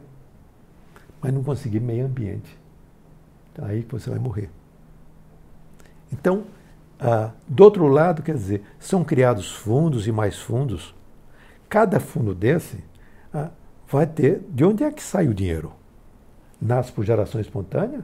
mas 1.22 1.34
não 1.34 1.44
conseguir 1.44 1.80
meio 1.80 2.06
ambiente. 2.06 2.58
Então, 3.52 3.66
aí 3.66 3.86
você 3.90 4.10
vai 4.10 4.20
morrer. 4.20 4.50
Então, 6.12 6.46
ah, 7.00 7.32
do 7.48 7.64
outro 7.64 7.88
lado, 7.88 8.22
quer 8.22 8.36
dizer, 8.36 8.64
são 8.80 9.04
criados 9.04 9.52
fundos 9.52 10.08
e 10.08 10.12
mais 10.12 10.38
fundos. 10.38 10.94
Cada 11.70 12.00
fundo 12.00 12.34
desse 12.34 12.84
ah, 13.34 13.50
vai 13.88 14.06
ter. 14.06 14.42
De 14.50 14.64
onde 14.64 14.84
é 14.84 14.92
que 14.92 15.02
sai 15.02 15.28
o 15.28 15.34
dinheiro? 15.34 15.74
Nasce 16.62 16.92
por 16.92 17.04
geração 17.04 17.40
espontânea? 17.40 18.04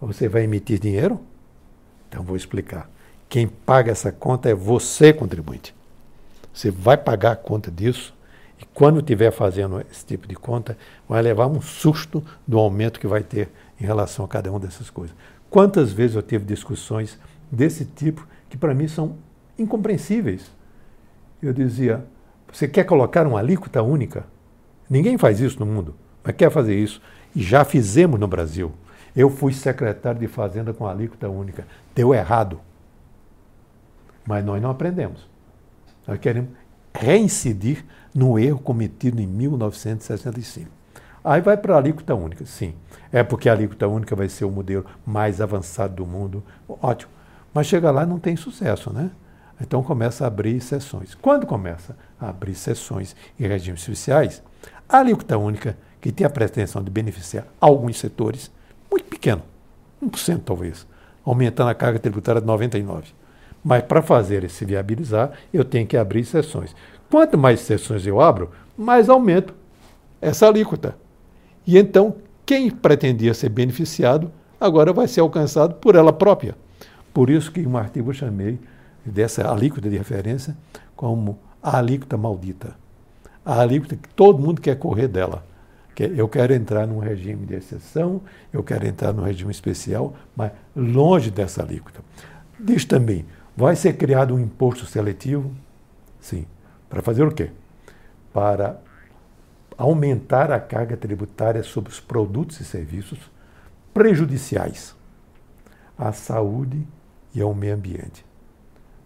Você 0.00 0.28
vai 0.28 0.44
emitir 0.44 0.78
dinheiro? 0.78 1.20
Então 2.08 2.22
vou 2.22 2.36
explicar. 2.36 2.90
Quem 3.28 3.46
paga 3.46 3.92
essa 3.92 4.10
conta 4.10 4.48
é 4.48 4.54
você, 4.54 5.12
contribuinte. 5.12 5.74
Você 6.52 6.70
vai 6.70 6.96
pagar 6.96 7.32
a 7.32 7.36
conta 7.36 7.70
disso 7.70 8.14
e 8.60 8.64
quando 8.74 9.00
estiver 9.00 9.30
fazendo 9.30 9.80
esse 9.80 10.04
tipo 10.04 10.26
de 10.26 10.34
conta, 10.34 10.76
vai 11.08 11.22
levar 11.22 11.46
um 11.46 11.60
susto 11.60 12.24
do 12.46 12.58
aumento 12.58 12.98
que 12.98 13.06
vai 13.06 13.22
ter 13.22 13.50
em 13.80 13.84
relação 13.84 14.24
a 14.24 14.28
cada 14.28 14.50
uma 14.50 14.58
dessas 14.58 14.90
coisas. 14.90 15.14
Quantas 15.48 15.92
vezes 15.92 16.16
eu 16.16 16.22
tive 16.22 16.44
discussões 16.44 17.18
desse 17.50 17.84
tipo 17.84 18.26
que 18.50 18.56
para 18.56 18.74
mim 18.74 18.88
são 18.88 19.16
incompreensíveis? 19.58 20.50
Eu 21.40 21.52
dizia: 21.52 22.04
você 22.52 22.66
quer 22.66 22.84
colocar 22.84 23.26
uma 23.26 23.38
alíquota 23.38 23.82
única? 23.82 24.26
Ninguém 24.90 25.16
faz 25.16 25.40
isso 25.40 25.60
no 25.60 25.66
mundo, 25.66 25.94
mas 26.24 26.34
quer 26.34 26.50
fazer 26.50 26.74
isso. 26.74 27.00
E 27.36 27.42
já 27.42 27.64
fizemos 27.64 28.18
no 28.18 28.26
Brasil. 28.26 28.72
Eu 29.14 29.30
fui 29.30 29.52
secretário 29.52 30.20
de 30.20 30.26
Fazenda 30.26 30.72
com 30.72 30.86
alíquota 30.86 31.28
única. 31.28 31.66
Deu 31.94 32.14
errado. 32.14 32.60
Mas 34.26 34.44
nós 34.44 34.60
não 34.60 34.70
aprendemos. 34.70 35.28
Nós 36.06 36.18
queremos 36.18 36.50
reincidir 36.94 37.84
no 38.14 38.38
erro 38.38 38.58
cometido 38.58 39.20
em 39.20 39.26
1965. 39.26 40.70
Aí 41.24 41.40
vai 41.40 41.56
para 41.56 41.74
a 41.74 41.78
alíquota 41.78 42.14
única, 42.14 42.46
sim. 42.46 42.74
É 43.12 43.22
porque 43.22 43.48
a 43.48 43.52
alíquota 43.52 43.86
única 43.86 44.14
vai 44.16 44.28
ser 44.28 44.44
o 44.44 44.50
modelo 44.50 44.86
mais 45.04 45.40
avançado 45.40 45.94
do 45.94 46.06
mundo. 46.06 46.42
Ótimo. 46.68 47.12
Mas 47.52 47.66
chega 47.66 47.90
lá 47.90 48.02
e 48.02 48.06
não 48.06 48.18
tem 48.18 48.36
sucesso, 48.36 48.92
né? 48.92 49.10
Então 49.60 49.82
começa 49.82 50.24
a 50.24 50.28
abrir 50.28 50.60
sessões. 50.60 51.14
Quando 51.14 51.46
começa 51.46 51.96
a 52.20 52.28
abrir 52.28 52.54
sessões 52.54 53.16
em 53.38 53.46
regimes 53.46 53.80
especiais, 53.80 54.42
a 54.88 54.98
alíquota 54.98 55.36
única, 55.36 55.76
que 56.00 56.12
tem 56.12 56.26
a 56.26 56.30
pretensão 56.30 56.82
de 56.82 56.90
beneficiar 56.90 57.46
alguns 57.60 57.98
setores, 57.98 58.50
muito 58.90 59.06
pequeno, 59.06 59.42
1% 60.02 60.42
talvez, 60.44 60.86
aumentando 61.24 61.70
a 61.70 61.74
carga 61.74 61.98
tributária 61.98 62.40
de 62.40 62.46
99%. 62.46 63.04
Mas 63.64 63.82
para 63.82 64.02
fazer 64.02 64.44
esse 64.44 64.64
viabilizar, 64.64 65.32
eu 65.52 65.64
tenho 65.64 65.86
que 65.86 65.96
abrir 65.96 66.24
sessões. 66.24 66.74
Quanto 67.10 67.36
mais 67.36 67.60
sessões 67.60 68.06
eu 68.06 68.20
abro, 68.20 68.50
mais 68.76 69.08
aumento 69.08 69.54
essa 70.20 70.46
alíquota. 70.46 70.96
E 71.66 71.76
então, 71.76 72.16
quem 72.46 72.70
pretendia 72.70 73.34
ser 73.34 73.48
beneficiado, 73.48 74.30
agora 74.60 74.92
vai 74.92 75.06
ser 75.08 75.20
alcançado 75.20 75.74
por 75.74 75.94
ela 75.94 76.12
própria. 76.12 76.54
Por 77.12 77.30
isso 77.30 77.52
que 77.52 77.66
um 77.66 77.76
artigo 77.76 78.10
eu 78.10 78.14
chamei 78.14 78.58
dessa 79.04 79.50
alíquota 79.50 79.88
de 79.88 79.96
referência 79.96 80.56
como 80.94 81.38
a 81.62 81.78
alíquota 81.78 82.16
maldita. 82.16 82.74
A 83.44 83.60
alíquota 83.60 83.96
que 83.96 84.08
todo 84.10 84.38
mundo 84.38 84.60
quer 84.60 84.76
correr 84.76 85.08
dela. 85.08 85.44
Eu 85.98 86.28
quero 86.28 86.54
entrar 86.54 86.86
num 86.86 87.00
regime 87.00 87.44
de 87.44 87.54
exceção, 87.54 88.20
eu 88.52 88.62
quero 88.62 88.86
entrar 88.86 89.12
num 89.12 89.24
regime 89.24 89.50
especial, 89.50 90.14
mas 90.36 90.52
longe 90.76 91.28
dessa 91.28 91.62
alíquota. 91.62 92.00
Diz 92.60 92.84
também, 92.84 93.24
vai 93.58 93.74
ser 93.74 93.94
criado 93.94 94.36
um 94.36 94.38
imposto 94.38 94.86
seletivo? 94.86 95.50
Sim. 96.20 96.46
Para 96.88 97.02
fazer 97.02 97.24
o 97.24 97.34
quê? 97.34 97.50
Para 98.32 98.80
aumentar 99.76 100.52
a 100.52 100.60
carga 100.60 100.96
tributária 100.96 101.64
sobre 101.64 101.90
os 101.90 101.98
produtos 101.98 102.60
e 102.60 102.64
serviços 102.64 103.18
prejudiciais 103.92 104.94
à 105.98 106.12
saúde 106.12 106.86
e 107.34 107.42
ao 107.42 107.52
meio 107.52 107.74
ambiente. 107.74 108.24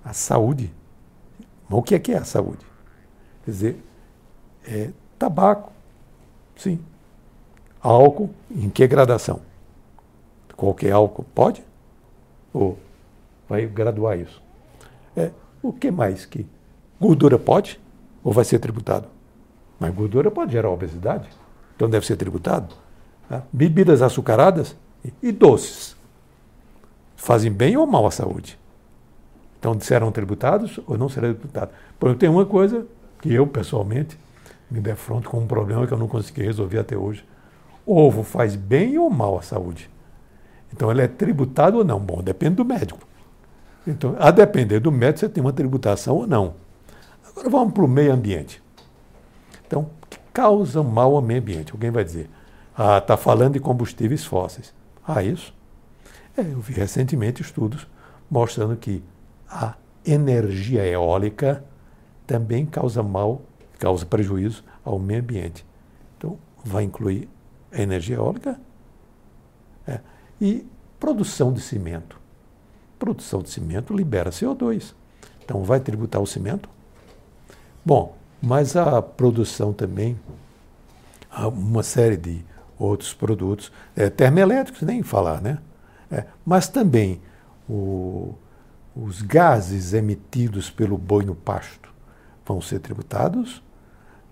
A 0.04 0.12
saúde. 0.12 0.70
O 1.70 1.82
que 1.82 1.94
é, 1.94 1.98
que 1.98 2.12
é 2.12 2.18
a 2.18 2.24
saúde? 2.24 2.66
Quer 3.46 3.50
dizer, 3.50 3.82
é 4.66 4.90
tabaco, 5.18 5.72
sim. 6.56 6.78
Álcool, 7.80 8.28
em 8.50 8.68
que 8.68 8.86
gradação? 8.86 9.40
Qualquer 10.54 10.92
álcool 10.92 11.24
pode? 11.34 11.64
Ou 12.52 12.78
vai 13.48 13.64
graduar 13.64 14.18
isso? 14.18 14.41
É, 15.16 15.30
o 15.62 15.72
que 15.72 15.90
mais 15.90 16.24
que? 16.24 16.46
Gordura 17.00 17.38
pode? 17.38 17.80
Ou 18.22 18.32
vai 18.32 18.44
ser 18.44 18.58
tributado? 18.58 19.08
Mas 19.78 19.94
gordura 19.94 20.30
pode 20.30 20.52
gerar 20.52 20.70
obesidade, 20.70 21.28
então 21.74 21.90
deve 21.90 22.06
ser 22.06 22.16
tributado. 22.16 22.74
Tá? 23.28 23.42
Bebidas 23.52 24.02
açucaradas 24.02 24.76
e 25.22 25.32
doces 25.32 25.96
fazem 27.16 27.50
bem 27.52 27.76
ou 27.76 27.86
mal 27.86 28.06
à 28.06 28.10
saúde. 28.10 28.58
Então, 29.58 29.78
serão 29.80 30.10
tributados 30.10 30.80
ou 30.86 30.98
não 30.98 31.08
serão 31.08 31.32
tributados? 31.32 31.74
Por 31.98 32.14
tem 32.16 32.28
uma 32.28 32.44
coisa 32.44 32.84
que 33.20 33.32
eu, 33.32 33.46
pessoalmente, 33.46 34.18
me 34.68 34.80
defronto 34.80 35.30
com 35.30 35.38
um 35.38 35.46
problema 35.46 35.86
que 35.86 35.92
eu 35.92 35.98
não 35.98 36.08
consegui 36.08 36.42
resolver 36.42 36.80
até 36.80 36.96
hoje. 36.96 37.24
Ovo 37.86 38.24
faz 38.24 38.56
bem 38.56 38.98
ou 38.98 39.08
mal 39.08 39.38
à 39.38 39.42
saúde? 39.42 39.88
Então, 40.72 40.90
ele 40.90 41.02
é 41.02 41.06
tributado 41.06 41.78
ou 41.78 41.84
não? 41.84 42.00
Bom, 42.00 42.22
depende 42.22 42.56
do 42.56 42.64
médico. 42.64 43.06
Então, 43.86 44.14
a 44.18 44.30
depender 44.30 44.80
do 44.80 44.92
médico, 44.92 45.20
você 45.20 45.28
tem 45.28 45.42
uma 45.42 45.52
tributação 45.52 46.16
ou 46.16 46.26
não. 46.26 46.54
Agora, 47.28 47.48
vamos 47.48 47.74
para 47.74 47.84
o 47.84 47.88
meio 47.88 48.12
ambiente. 48.12 48.62
Então, 49.66 49.90
que 50.08 50.18
causa 50.32 50.82
mal 50.82 51.16
ao 51.16 51.22
meio 51.22 51.40
ambiente? 51.40 51.72
Alguém 51.72 51.90
vai 51.90 52.04
dizer, 52.04 52.30
ah, 52.76 52.98
está 52.98 53.16
falando 53.16 53.54
de 53.54 53.60
combustíveis 53.60 54.24
fósseis. 54.24 54.72
Ah, 55.06 55.22
isso? 55.22 55.52
É, 56.36 56.42
eu 56.42 56.60
vi 56.60 56.72
recentemente 56.72 57.42
estudos 57.42 57.86
mostrando 58.30 58.76
que 58.76 59.02
a 59.48 59.74
energia 60.06 60.86
eólica 60.86 61.64
também 62.26 62.64
causa 62.64 63.02
mal, 63.02 63.42
causa 63.78 64.06
prejuízo 64.06 64.64
ao 64.84 64.98
meio 64.98 65.20
ambiente. 65.20 65.66
Então, 66.16 66.38
vai 66.64 66.84
incluir 66.84 67.28
a 67.70 67.80
energia 67.80 68.16
eólica 68.16 68.58
é. 69.86 70.00
e 70.40 70.66
produção 71.00 71.52
de 71.52 71.60
cimento. 71.60 72.21
Produção 73.02 73.42
de 73.42 73.50
cimento 73.50 73.92
libera 73.92 74.30
CO2. 74.30 74.94
Então, 75.44 75.64
vai 75.64 75.80
tributar 75.80 76.22
o 76.22 76.26
cimento? 76.26 76.68
Bom, 77.84 78.16
mas 78.40 78.76
a 78.76 79.02
produção 79.02 79.72
também, 79.72 80.16
uma 81.52 81.82
série 81.82 82.16
de 82.16 82.44
outros 82.78 83.12
produtos, 83.12 83.72
é, 83.96 84.08
termoelétricos, 84.08 84.82
nem 84.82 85.02
falar, 85.02 85.40
né? 85.40 85.58
É, 86.12 86.26
mas 86.46 86.68
também 86.68 87.20
o, 87.68 88.36
os 88.94 89.20
gases 89.20 89.94
emitidos 89.94 90.70
pelo 90.70 90.96
boi 90.96 91.24
no 91.24 91.34
pasto 91.34 91.92
vão 92.46 92.60
ser 92.60 92.78
tributados, 92.78 93.64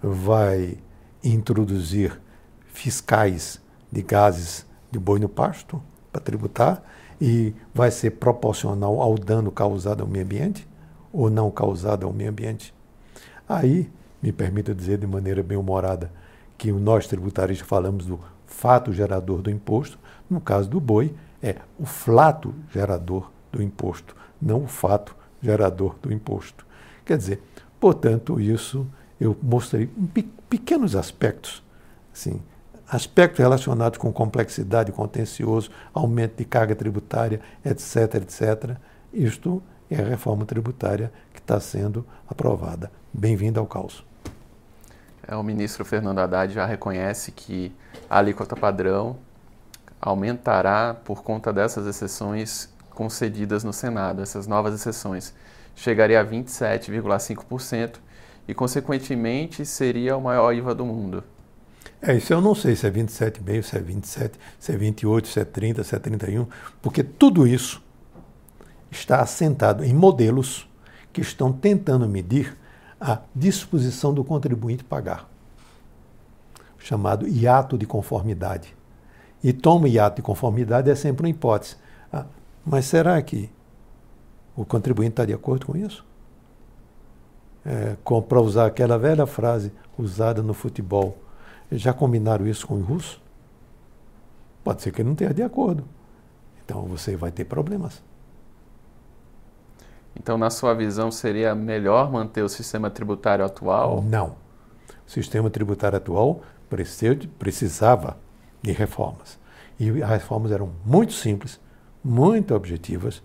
vai 0.01 0.79
introduzir 1.25 2.21
fiscais 2.73 3.61
de 3.91 4.01
gases 4.01 4.65
de 4.93 4.99
boi 5.01 5.19
no 5.19 5.29
pasto 5.29 5.83
para 6.13 6.21
tributar 6.21 6.81
e 7.21 7.55
vai 7.75 7.91
ser 7.91 8.13
proporcional 8.13 9.01
ao 9.01 9.17
dano 9.17 9.51
causado 9.51 10.03
ao 10.03 10.09
meio 10.09 10.25
ambiente 10.25 10.67
ou 11.13 11.29
não 11.29 11.51
causado 11.51 12.07
ao 12.07 12.13
meio 12.13 12.31
ambiente. 12.31 12.73
Aí, 13.49 13.91
me 14.23 14.33
permita 14.33 14.75
dizer 14.75 14.99
de 14.99 15.07
maneira 15.07 15.43
bem 15.43 15.59
humorada, 15.59 16.11
que 16.57 16.71
nós 16.71 17.07
tributaristas 17.07 17.67
falamos 17.67 18.07
do 18.07 18.21
fato 18.47 18.93
gerador 18.93 19.43
do 19.43 19.51
imposto, 19.51 19.99
no 20.29 20.41
caso 20.41 20.69
do 20.69 20.81
boi, 20.81 21.15
é 21.43 21.57
o 21.79 21.87
flato 21.87 22.55
gerador 22.73 23.31
do 23.51 23.63
imposto, 23.63 24.15
não 24.41 24.65
o 24.65 24.67
fato 24.67 25.17
gerador 25.43 25.97
do 26.03 26.13
imposto. 26.13 26.67
Quer 27.05 27.17
dizer, 27.17 27.43
portanto, 27.81 28.41
isso 28.41 28.87
eu 29.21 29.37
mostrei 29.43 29.91
em 29.99 30.23
pequenos 30.49 30.95
aspectos, 30.95 31.63
assim, 32.13 32.43
aspectos 32.91 33.39
relacionados 33.39 33.99
com 33.99 34.13
complexidade, 34.13 34.91
contencioso, 34.91 35.71
aumento 35.95 36.37
de 36.37 36.45
carga 36.45 36.75
tributária, 36.75 37.41
etc., 37.65 38.17
etc. 38.17 38.77
Isto 39.13 39.63
é 39.89 39.97
a 39.97 40.05
reforma 40.05 40.45
tributária 40.45 41.13
que 41.33 41.39
está 41.39 41.61
sendo 41.61 42.05
aprovada. 42.29 42.91
Bem-vindo 43.13 43.61
ao 43.61 43.67
caos. 43.67 44.05
É, 45.27 45.37
o 45.37 45.43
ministro 45.43 45.85
Fernando 45.85 46.19
Haddad 46.19 46.53
já 46.53 46.67
reconhece 46.67 47.31
que 47.31 47.73
a 48.09 48.19
alíquota 48.19 48.57
padrão 48.57 49.17
aumentará 50.01 50.93
por 50.93 51.23
conta 51.23 51.53
dessas 51.53 51.87
exceções 51.87 52.69
concedidas 52.91 53.63
no 53.63 53.73
Senado, 53.73 54.21
essas 54.21 54.49
novas 54.49 54.75
exceções. 54.75 55.33
Chegaria 55.77 56.21
a 56.21 56.25
27,5% 56.25 57.99
e, 58.49 58.55
consequentemente, 58.55 59.65
seria 59.65 60.17
o 60.17 60.21
maior 60.21 60.53
IVA 60.53 60.75
do 60.75 60.85
mundo. 60.85 61.23
É, 62.03 62.17
isso 62.17 62.33
eu 62.33 62.41
não 62.41 62.55
sei 62.55 62.75
se 62.75 62.87
é 62.87 62.91
27,5%, 62.91 63.63
se 63.63 63.77
é 63.77 63.81
27%, 63.81 64.33
se 64.59 64.73
é 64.73 64.79
28%, 64.79 65.27
se 65.27 65.41
é 65.41 65.45
30%, 65.45 65.85
se 65.85 65.95
é 65.95 65.99
31%, 65.99 66.49
porque 66.81 67.05
tudo 67.05 67.47
isso 67.47 67.83
está 68.91 69.21
assentado 69.21 69.85
em 69.85 69.93
modelos 69.93 70.69
que 71.13 71.21
estão 71.21 71.53
tentando 71.53 72.09
medir 72.09 72.57
a 73.01 73.21
disposição 73.35 74.15
do 74.15 74.25
contribuinte 74.25 74.83
pagar, 74.85 75.29
chamado 76.79 77.27
hiato 77.27 77.77
de 77.77 77.87
conformidade. 77.87 78.75
E 79.43 79.53
toma 79.53 79.89
hiato 79.89 80.17
de 80.17 80.23
conformidade 80.23 80.91
é 80.91 80.95
sempre 80.95 81.25
uma 81.25 81.31
hipótese. 81.31 81.77
Ah, 82.13 82.27
mas 82.65 82.85
será 82.87 83.21
que 83.23 83.51
o 84.55 84.65
contribuinte 84.65 85.13
está 85.13 85.25
de 85.25 85.33
acordo 85.33 85.67
com 85.67 85.77
isso? 85.77 86.05
É, 87.65 87.97
Para 88.29 88.41
usar 88.41 88.67
aquela 88.67 88.99
velha 88.99 89.27
frase 89.27 89.73
usada 89.99 90.43
no 90.43 90.53
futebol, 90.55 91.17
já 91.73 91.93
combinaram 91.93 92.47
isso 92.47 92.67
com 92.67 92.75
o 92.75 92.83
russo? 92.83 93.21
Pode 94.65 94.83
ser 94.83 94.93
que 94.93 95.01
ele 95.01 95.07
não 95.07 95.13
esteja 95.13 95.35
de 95.35 95.43
acordo. 95.43 95.85
Então 96.65 96.83
você 96.83 97.17
vai 97.17 97.31
ter 97.31 97.45
problemas. 97.45 98.03
Então, 100.15 100.37
na 100.37 100.51
sua 100.51 100.75
visão, 100.75 101.11
seria 101.11 101.55
melhor 101.55 102.11
manter 102.11 102.43
o 102.43 102.49
sistema 102.49 102.91
tributário 102.91 103.45
atual? 103.45 104.03
Não. 104.03 104.35
O 105.07 105.11
sistema 105.11 105.49
tributário 105.49 105.97
atual 105.97 106.43
precisava 107.39 108.19
de 108.61 108.73
reformas. 108.73 109.39
E 109.79 110.03
as 110.03 110.11
reformas 110.11 110.53
eram 110.53 110.71
muito 110.85 111.13
simples, 111.13 111.61
muito 112.05 112.55
objetivas, 112.55 113.23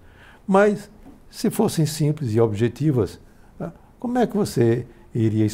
mas 0.47 0.89
se 1.29 1.49
fossem 1.49 1.85
simples 1.85 2.33
e 2.33 2.39
objetivas, 2.39 3.19
ah, 3.59 3.71
como 3.99 4.17
é 4.17 4.25
que 4.25 4.37
você 4.37 4.87
iria 5.13 5.45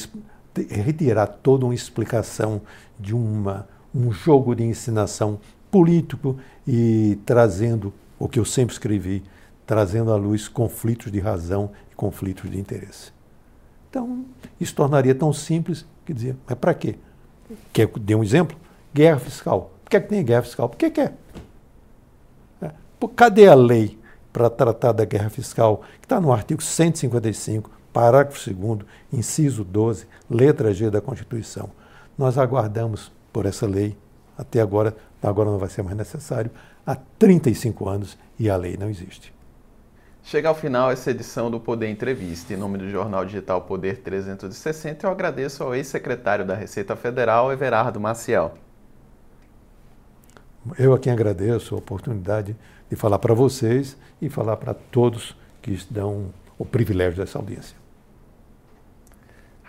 retirar 0.69 1.27
toda 1.27 1.65
uma 1.65 1.73
explicação 1.73 2.61
de 2.99 3.15
uma, 3.15 3.67
um 3.93 4.11
jogo 4.11 4.55
de 4.55 4.63
ensinação 4.63 5.39
político 5.69 6.37
e 6.67 7.17
trazendo 7.25 7.93
o 8.19 8.27
que 8.27 8.39
eu 8.39 8.45
sempre 8.45 8.73
escrevi, 8.73 9.23
trazendo 9.65 10.11
à 10.11 10.15
luz 10.15 10.47
conflitos 10.47 11.11
de 11.11 11.19
razão 11.19 11.71
e 11.91 11.95
conflitos 11.95 12.49
de 12.51 12.59
interesse. 12.59 13.11
Então, 13.89 14.25
isso 14.59 14.75
tornaria 14.75 15.15
tão 15.15 15.33
simples 15.33 15.85
que 16.05 16.13
dizia, 16.13 16.37
mas 16.47 16.57
para 16.57 16.73
quê? 16.73 16.95
Quer 17.73 17.87
dê 17.99 18.15
um 18.15 18.23
exemplo? 18.23 18.57
Guerra 18.93 19.19
fiscal. 19.19 19.71
Por 19.83 19.89
que, 19.89 19.97
é 19.97 19.99
que 19.99 20.07
tem 20.07 20.23
guerra 20.23 20.43
fiscal? 20.43 20.69
Por 20.69 20.77
que 20.77 20.89
quer? 20.89 21.17
É. 22.61 22.71
Cadê 23.15 23.47
a 23.47 23.53
lei 23.53 23.97
para 24.31 24.49
tratar 24.49 24.93
da 24.93 25.03
guerra 25.03 25.29
fiscal, 25.29 25.81
que 25.99 26.05
está 26.05 26.19
no 26.21 26.31
artigo 26.31 26.61
155, 26.61 27.69
parágrafo 27.93 28.53
2, 28.53 28.79
inciso 29.11 29.63
12, 29.63 30.07
letra 30.29 30.73
G 30.73 30.89
da 30.89 31.01
Constituição? 31.01 31.69
Nós 32.17 32.37
aguardamos 32.37 33.11
por 33.31 33.45
essa 33.45 33.65
lei, 33.65 33.97
até 34.37 34.61
agora, 34.61 34.95
agora 35.21 35.49
não 35.49 35.57
vai 35.57 35.69
ser 35.69 35.81
mais 35.83 35.95
necessário, 35.95 36.51
há 36.85 36.95
35 36.95 37.87
anos 37.87 38.17
e 38.37 38.49
a 38.49 38.55
lei 38.55 38.77
não 38.77 38.89
existe. 38.89 39.33
Chega 40.23 40.49
ao 40.49 40.55
final 40.55 40.91
essa 40.91 41.09
edição 41.09 41.49
do 41.49 41.59
Poder 41.59 41.89
Entrevista. 41.89 42.53
Em 42.53 42.57
nome 42.57 42.77
do 42.77 42.89
jornal 42.89 43.25
digital 43.25 43.61
Poder 43.61 43.97
360, 43.97 45.05
eu 45.05 45.11
agradeço 45.11 45.63
ao 45.63 45.73
ex-secretário 45.73 46.45
da 46.45 46.53
Receita 46.53 46.95
Federal, 46.95 47.51
Everardo 47.51 47.99
Maciel. 47.99 48.53
Eu 50.77 50.93
a 50.93 50.99
quem 50.99 51.11
agradeço 51.11 51.73
a 51.73 51.79
oportunidade 51.79 52.55
de 52.87 52.95
falar 52.95 53.17
para 53.17 53.33
vocês 53.33 53.97
e 54.21 54.29
falar 54.29 54.57
para 54.57 54.75
todos 54.75 55.35
que 55.61 55.75
dão 55.89 56.31
o 56.57 56.65
privilégio 56.65 57.19
dessa 57.19 57.39
audiência. 57.39 57.80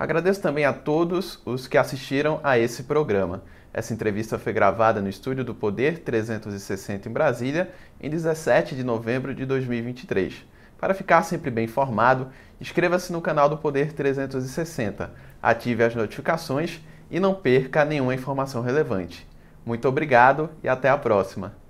Agradeço 0.02 0.42
também 0.42 0.64
a 0.64 0.72
todos 0.72 1.40
os 1.44 1.68
que 1.68 1.78
assistiram 1.78 2.40
a 2.42 2.58
esse 2.58 2.82
programa. 2.82 3.44
Essa 3.72 3.94
entrevista 3.94 4.36
foi 4.36 4.52
gravada 4.52 5.00
no 5.00 5.08
estúdio 5.08 5.44
do 5.44 5.54
Poder 5.54 6.00
360 6.00 7.08
em 7.08 7.12
Brasília 7.12 7.70
em 8.00 8.10
17 8.10 8.74
de 8.74 8.82
novembro 8.82 9.32
de 9.32 9.46
2023. 9.46 10.44
Para 10.76 10.92
ficar 10.92 11.22
sempre 11.22 11.52
bem 11.52 11.66
informado, 11.66 12.30
inscreva-se 12.60 13.12
no 13.12 13.20
canal 13.20 13.48
do 13.48 13.58
Poder 13.58 13.92
360, 13.92 15.08
ative 15.40 15.84
as 15.84 15.94
notificações 15.94 16.80
e 17.08 17.20
não 17.20 17.32
perca 17.32 17.84
nenhuma 17.84 18.12
informação 18.12 18.60
relevante. 18.60 19.24
Muito 19.64 19.86
obrigado 19.86 20.50
e 20.64 20.68
até 20.68 20.88
a 20.88 20.98
próxima! 20.98 21.61